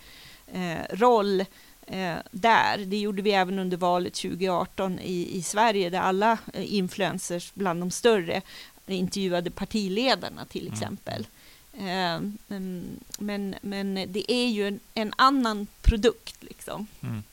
eh, 0.54 0.78
roll 0.96 1.42
eh, 1.88 2.16
där. 2.32 2.78
Det 2.78 2.98
gjorde 2.98 3.22
vi 3.22 3.32
även 3.32 3.60
under 3.60 3.78
valet 3.78 4.14
2018 4.14 5.00
i, 5.00 5.38
i 5.38 5.42
Sverige 5.42 5.90
där 5.90 6.00
alla 6.00 6.38
eh, 6.54 6.74
influencers 6.76 7.52
bland 7.54 7.80
de 7.82 7.92
större 7.92 8.42
intervjuade 8.88 9.52
partiledarna 9.52 10.46
till 10.46 10.62
Mm. 10.68 10.74
exempel. 10.74 11.28
Eh, 11.74 12.20
men, 12.48 13.00
men, 13.20 13.56
men 13.62 13.94
det 13.96 14.32
är 14.32 14.48
ju 14.48 14.68
en, 14.68 14.80
en 14.94 15.14
annan 15.18 15.68
produkt 15.82 16.44
liksom. 16.44 16.88
Mm. 17.02 17.24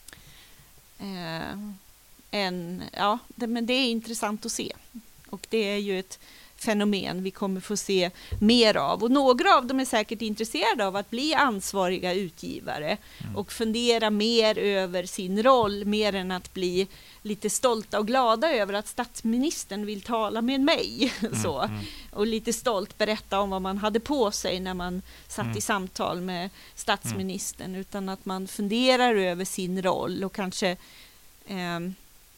Eh, 1.01 1.59
en, 2.31 2.83
ja, 2.93 3.19
det, 3.29 3.47
men 3.47 3.67
det 3.67 3.73
är 3.75 3.91
intressant 3.91 4.47
att 4.47 4.53
se. 4.53 4.73
Och 5.33 5.47
det 5.51 5.59
är 5.71 5.77
ju 5.79 5.99
ett 5.99 6.19
fenomen 6.57 7.23
vi 7.23 7.31
kommer 7.31 7.61
få 7.61 7.77
se 7.77 8.11
mer 8.41 8.77
av. 8.77 9.03
Och 9.03 9.11
några 9.11 9.57
av 9.57 9.67
dem 9.67 9.81
är 9.81 9.85
säkert 9.85 10.23
intresserade 10.23 10.87
av 10.87 10.97
att 10.97 11.11
bli 11.11 11.35
ansvariga 11.35 12.13
utgivare 12.15 12.97
Mm. 13.23 13.37
och 13.37 13.53
fundera 13.53 14.11
mer 14.11 14.59
över 14.59 15.05
sin 15.07 15.43
roll, 15.43 15.85
mer 15.85 16.15
än 16.15 16.31
att 16.31 16.55
bli 16.55 16.87
lite 17.23 17.51
stolta 17.51 17.99
och 17.99 18.07
glada 18.07 18.53
över 18.55 18.75
att 18.75 18.89
statsministern 18.89 19.87
vill 19.87 20.01
tala 20.01 20.43
med 20.43 20.61
mig. 20.61 21.13
Så. 21.43 21.61
Mm, 21.61 21.71
mm. 21.75 21.85
Och 22.13 22.27
lite 22.27 22.53
stolt 22.53 22.99
berätta 22.99 23.41
om 23.41 23.51
vad 23.51 23.63
man 23.63 23.79
hade 23.79 24.01
på 24.01 24.31
sig 24.31 24.61
när 24.61 24.75
man 24.75 25.03
satt 25.29 25.45
Mm. 25.47 25.59
i 25.59 25.61
samtal 25.61 26.21
med 26.21 26.51
statsministern, 26.75 27.75
utan 27.75 28.09
att 28.09 28.25
man 28.25 28.49
funderar 28.49 29.15
över 29.15 29.45
sin 29.45 29.83
roll 29.83 30.25
och 30.25 30.33
kanske 30.35 30.77
eh, 31.47 31.81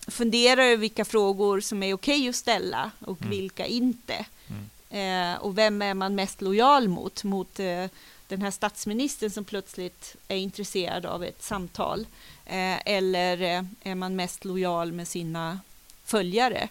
funderar 0.08 0.62
över 0.62 0.76
vilka 0.76 1.04
frågor 1.04 1.60
som 1.60 1.82
är 1.82 1.94
okej 1.94 2.28
att 2.28 2.36
ställa 2.36 2.90
och 3.00 3.18
Mm. 3.20 3.30
vilka 3.30 3.66
inte. 3.66 4.26
Mm. 4.48 5.34
Eh, 5.34 5.40
och 5.40 5.58
vem 5.58 5.82
är 5.82 5.94
man 5.94 6.14
mest 6.14 6.40
lojal 6.42 6.88
mot? 6.88 7.24
Mot 7.24 7.60
eh, 7.60 7.86
den 8.28 8.42
här 8.42 8.50
statsministern 8.50 9.30
som 9.30 9.44
plötsligt 9.44 10.16
är 10.28 10.36
intresserad 10.36 11.06
av 11.06 11.24
ett 11.24 11.42
samtal? 11.42 12.06
Eh, 12.46 12.78
eller 12.88 13.42
eh, 13.42 13.64
är 13.82 13.94
man 13.94 14.16
mest 14.16 14.44
lojal 14.44 14.92
med 14.92 15.08
sina 15.08 15.60
följare? 16.04 16.68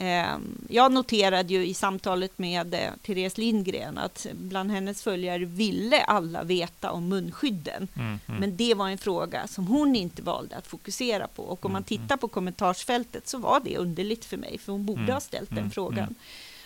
Eh, 0.00 0.38
jag 0.68 0.92
noterade 0.92 1.54
ju 1.54 1.66
i 1.66 1.74
samtalet 1.74 2.38
med 2.38 2.74
eh, 2.74 2.90
Therese 3.06 3.38
Lindgren 3.38 3.98
att 3.98 4.26
bland 4.34 4.70
hennes 4.70 5.02
följare 5.02 5.44
ville 5.44 6.02
alla 6.02 6.44
veta 6.44 6.90
om 6.92 7.08
munskydden. 7.08 7.88
Mm, 7.94 8.18
mm. 8.26 8.40
Men 8.40 8.56
det 8.56 8.74
var 8.74 8.88
en 8.88 8.98
fråga 8.98 9.46
som 9.46 9.66
hon 9.66 9.96
inte 9.96 10.22
valde 10.22 10.56
att 10.56 10.66
fokusera 10.66 11.26
på. 11.26 11.42
Och 11.42 11.64
om 11.64 11.72
man 11.72 11.80
Mm, 11.82 11.86
tittar 12.02 12.16
på 12.16 12.28
kommentarsfältet 12.28 13.28
så 13.28 13.38
var 13.38 13.60
det 13.60 13.76
underligt 13.76 14.24
för 14.24 14.36
mig, 14.36 14.58
för 14.58 14.72
hon 14.72 14.86
borde 14.86 15.00
Mm, 15.00 15.12
ha 15.12 15.20
ställt 15.20 15.48
den 15.50 15.58
mm, 15.58 15.70
frågan. 15.70 16.14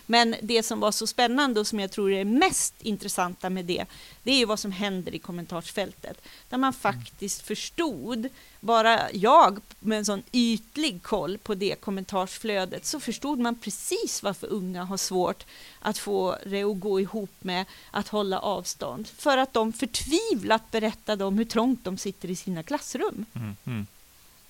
Mm. 0.06 0.30
Men 0.30 0.34
det 0.42 0.62
som 0.62 0.80
var 0.80 0.92
så 0.92 1.06
spännande 1.06 1.60
och 1.60 1.66
som 1.66 1.80
jag 1.80 1.90
tror 1.90 2.12
är 2.12 2.24
mest 2.24 2.74
intressanta 2.82 3.50
med 3.50 3.64
det, 3.64 3.84
det 4.22 4.30
är 4.32 4.36
ju 4.36 4.44
vad 4.44 4.58
som 4.58 4.72
händer 4.72 5.14
i 5.14 5.18
kommentarsfältet. 5.18 6.20
Där 6.48 6.58
man 6.58 6.72
faktiskt 6.72 7.46
förstod, 7.46 8.28
bara 8.60 9.12
jag 9.12 9.60
med 9.80 9.98
en 9.98 10.04
sån 10.04 10.22
ytlig 10.32 11.02
koll 11.02 11.38
på 11.38 11.54
det 11.54 11.80
kommentarsflödet, 11.80 12.86
så 12.86 13.00
förstod 13.00 13.38
man 13.38 13.54
precis 13.54 14.22
varför 14.22 14.46
unga 14.46 14.84
har 14.84 14.96
svårt 14.96 15.44
att 15.80 15.98
få 15.98 16.36
det 16.46 16.62
att 16.62 16.80
gå 16.80 17.00
ihop 17.00 17.34
med 17.40 17.64
att 17.90 18.08
hålla 18.08 18.38
avstånd. 18.38 19.08
För 19.08 19.36
att 19.38 19.52
de 19.52 19.72
förtvivlat 19.72 20.70
berättade 20.70 21.24
om 21.24 21.38
hur 21.38 21.44
trångt 21.44 21.84
de 21.84 21.98
sitter 21.98 22.30
i 22.30 22.36
sina 22.36 22.62
klassrum. 22.62 23.26
Mm, 23.34 23.56
mm. 23.64 23.86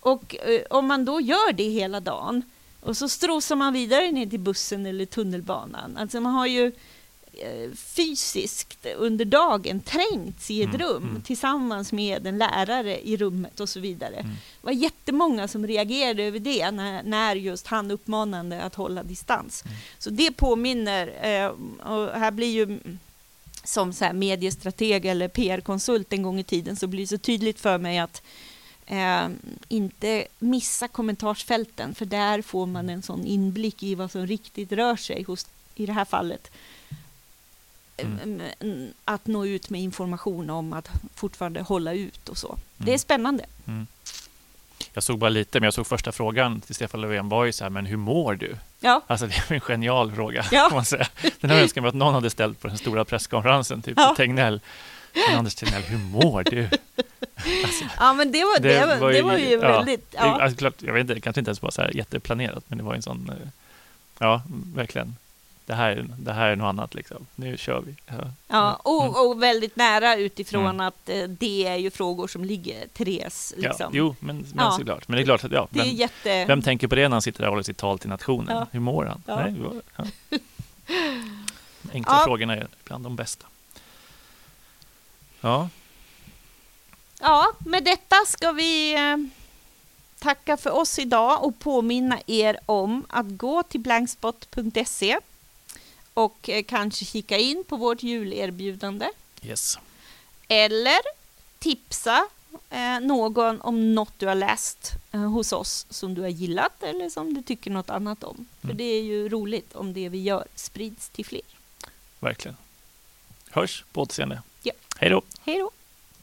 Och 0.00 0.36
eh, 0.36 0.62
om 0.70 0.86
man 0.86 1.04
då 1.04 1.20
gör 1.20 1.52
det 1.52 1.68
hela 1.68 2.00
dagen 2.00 2.42
och 2.84 2.96
så 2.96 3.08
strosar 3.08 3.56
man 3.56 3.72
vidare 3.72 4.10
ner 4.10 4.26
till 4.26 4.40
bussen 4.40 4.86
eller 4.86 5.06
tunnelbanan. 5.06 5.96
Alltså 5.96 6.20
man 6.20 6.34
har 6.34 6.46
ju 6.46 6.72
eh, 7.32 7.72
fysiskt 7.74 8.86
under 8.96 9.24
dagen 9.24 9.80
trängts 9.80 10.50
i 10.50 10.62
ett 10.62 10.74
Mm, 10.74 10.80
rum 10.80 11.02
mm. 11.02 11.22
tillsammans 11.22 11.92
med 11.92 12.26
en 12.26 12.38
lärare 12.38 13.08
i 13.08 13.16
rummet 13.16 13.60
och 13.60 13.68
så 13.68 13.80
vidare. 13.80 14.16
Mm. 14.16 14.30
Det 14.30 14.66
var 14.66 14.72
jättemånga 14.72 15.48
som 15.48 15.66
reagerade 15.66 16.22
över 16.22 16.38
det 16.38 16.70
när, 16.70 17.02
när 17.02 17.36
just 17.36 17.66
han 17.66 17.90
uppmanade 17.90 18.62
att 18.62 18.74
hålla 18.74 19.02
distans. 19.02 19.64
Mm. 19.64 19.76
Så 19.98 20.10
det 20.10 20.32
påminner, 20.32 21.06
eh, 21.22 21.46
och 21.92 22.08
här 22.08 22.30
blir 22.30 22.50
ju 22.50 22.62
mm, 22.62 22.98
som 23.64 23.92
så 23.92 24.12
mediestrateg 24.12 25.06
eller 25.06 25.28
PR-konsult 25.28 26.12
en 26.12 26.22
gång 26.22 26.40
i 26.40 26.44
tiden 26.44 26.76
så 26.76 26.86
blir 26.86 27.00
det 27.00 27.06
så 27.06 27.18
tydligt 27.18 27.60
för 27.60 27.78
mig 27.78 27.98
att 27.98 28.22
eh, 28.86 29.28
inte 29.68 30.26
missa 30.38 30.88
kommentarsfälten 30.88 31.94
för 31.94 32.04
där 32.06 32.42
får 32.42 32.66
man 32.66 32.88
en 32.90 33.02
sån 33.02 33.24
inblick 33.26 33.82
i 33.82 33.94
vad 33.94 34.10
som 34.10 34.26
riktigt 34.26 34.72
rör 34.72 34.96
sig 34.96 35.22
hos, 35.22 35.46
i 35.74 35.86
det 35.86 35.92
här 35.92 36.04
fallet, 36.04 36.50
Mm. 37.96 38.40
mm. 38.60 38.88
att 39.04 39.26
nå 39.26 39.46
ut 39.46 39.70
med 39.70 39.80
information 39.80 40.50
om 40.50 40.72
att 40.72 40.88
fortfarande 41.14 41.60
hålla 41.62 41.92
ut 41.92 42.28
och 42.28 42.38
så. 42.38 42.58
Det 42.76 42.84
är 42.84 42.88
Mm. 42.88 42.98
spännande. 42.98 43.46
Mm. 43.66 43.86
Jag 44.92 45.02
såg 45.04 45.18
bara 45.18 45.30
lite, 45.30 45.60
men 45.60 45.64
jag 45.66 45.74
såg 45.74 45.86
första 45.86 46.12
frågan 46.12 46.60
till 46.60 46.74
Stefan 46.74 47.00
Löfven 47.00 47.28
var 47.28 47.44
ju 47.44 47.52
så 47.52 47.64
här, 47.64 47.70
men 47.70 47.86
hur 47.86 47.96
mår 47.96 48.34
du? 48.34 48.56
Ja, 48.80 49.00
Alltså 49.06 49.26
det 49.26 49.34
är 49.34 49.52
en 49.54 49.60
genial 49.60 50.12
fråga, 50.12 50.44
Ja. 50.52 50.66
kan 50.68 50.76
man 50.76 50.84
säga. 50.84 51.06
Den 51.40 51.50
här 51.50 51.62
önskar 51.62 51.80
man 51.80 51.88
att 51.88 51.94
någon 51.94 52.14
hade 52.14 52.30
ställt 52.30 52.60
på 52.60 52.68
den 52.68 52.78
stora 52.78 53.04
presskonferensen, 53.04 53.82
typ 53.82 53.94
Ja. 53.96 54.14
Tegnell. 54.16 54.60
Men 55.28 55.38
Anders 55.38 55.54
Tegnell, 55.54 55.82
hur 55.82 55.98
mår 55.98 56.42
du? 56.42 56.68
Alltså, 57.64 57.84
ja 57.98 58.12
men 58.12 58.32
det 58.32 58.38
var, 58.44 58.60
det, 58.60 58.86
var, 59.00 59.12
det 59.12 59.22
var 59.22 59.36
ju 59.38 59.50
ja, 59.50 59.58
väldigt... 59.60 60.10
det- 60.10 60.16
Ja. 60.18 60.42
Alltså, 60.42 60.58
klart, 60.58 60.74
jag 60.82 60.92
vet 60.92 61.00
inte, 61.00 61.14
det 61.14 61.20
kanske 61.20 61.40
inte 61.40 61.48
ens 61.48 61.62
var 61.62 61.70
så 61.70 61.82
här 61.82 61.96
jätteplanerat, 61.96 62.64
men 62.68 62.78
det 62.78 62.84
var 62.84 62.94
en 62.94 63.02
sån, 63.02 63.30
eh, 63.42 63.48
ja, 64.18 64.42
verkligen. 64.74 65.16
Det 65.66 65.74
här, 65.74 66.06
det 66.18 66.32
här 66.32 66.48
är 66.48 66.56
något 66.56 66.64
annat 66.66 66.94
liksom. 66.94 67.26
Nu 67.34 67.56
kör 67.56 67.80
vi. 67.80 67.94
Ja. 68.06 68.14
Ja, 68.48 68.64
Mm. 68.66 68.76
och, 68.82 69.26
och 69.30 69.42
väldigt 69.42 69.76
nära 69.76 70.16
utifrån 70.16 70.64
Mm. 70.66 70.80
att 70.80 71.08
eh, 71.08 71.22
det 71.28 71.66
är 71.66 71.76
ju 71.76 71.90
frågor 71.90 72.28
som 72.28 72.44
ligger 72.44 72.86
Therese. 72.92 73.54
Liksom. 73.56 73.86
Ja, 73.86 73.90
jo, 73.92 74.16
men, 74.20 74.36
men 74.36 74.64
Ja. 74.64 74.70
såklart. 74.78 75.08
Men 75.08 75.16
det 75.16 75.22
är 75.22 75.24
klart 75.24 75.44
att, 75.44 75.52
ja, 75.52 75.68
det 75.70 75.80
är 75.80 75.84
men, 75.84 75.94
jätte... 75.96 76.44
vem 76.44 76.62
tänker 76.62 76.88
på 76.88 76.94
det 76.94 77.02
när 77.02 77.14
han 77.14 77.22
sitter 77.22 77.40
där 77.40 77.46
och 77.46 77.52
håller 77.52 77.62
sitt 77.62 77.76
tal 77.76 77.98
till 77.98 78.08
nationen? 78.08 78.56
Ja. 78.56 78.66
Hur 78.72 78.80
mår 78.80 79.04
han? 79.04 79.22
Ja. 79.26 79.36
Nej, 79.36 79.52
det 79.52 79.80
ja. 79.96 80.38
Enkla 81.92 82.12
Ja. 82.18 82.22
frågorna 82.24 82.56
är 82.56 82.66
bland 82.84 83.04
de 83.04 83.16
bästa. 83.16 83.46
Ja, 85.44 85.68
Ja, 87.20 87.52
med 87.58 87.84
detta 87.84 88.16
ska 88.26 88.52
vi 88.52 88.94
eh, 88.94 89.16
tacka 90.18 90.56
för 90.56 90.70
oss 90.70 90.98
idag 90.98 91.44
och 91.44 91.58
påminna 91.58 92.20
er 92.26 92.58
om 92.66 93.06
att 93.08 93.26
gå 93.28 93.62
till 93.62 93.80
blankspot.se 93.80 95.18
och 96.14 96.48
eh, 96.48 96.62
kanske 96.64 97.04
kika 97.04 97.38
in 97.38 97.64
på 97.68 97.76
vårt 97.76 98.02
julerbjudande 98.02 99.08
yes. 99.42 99.78
eller 100.48 101.00
tipsa 101.58 102.26
eh, 102.70 103.00
någon 103.00 103.60
om 103.60 103.94
något 103.94 104.18
du 104.18 104.26
har 104.26 104.34
läst 104.34 104.92
hos 105.12 105.52
oss 105.52 105.86
som 105.90 106.14
du 106.14 106.20
har 106.22 106.28
gillat 106.28 106.82
eller 106.82 107.10
som 107.10 107.34
du 107.34 107.42
tycker 107.42 107.70
något 107.70 107.90
annat 107.90 108.24
om. 108.24 108.46
För 108.60 108.66
Mm. 108.68 108.76
det 108.76 108.84
är 108.84 109.02
ju 109.02 109.28
roligt 109.28 109.74
om 109.74 109.92
det 109.92 110.08
vi 110.08 110.22
gör 110.22 110.44
sprids 110.54 111.08
till 111.08 111.26
fler. 111.26 111.42
Verkligen. 112.20 112.56
Hörs 113.50 113.84
på 113.92 114.02
återseende. 114.02 114.42
Hej 115.04 115.10
då! 115.10 115.22
Hej 115.44 115.58
då! 115.58 115.70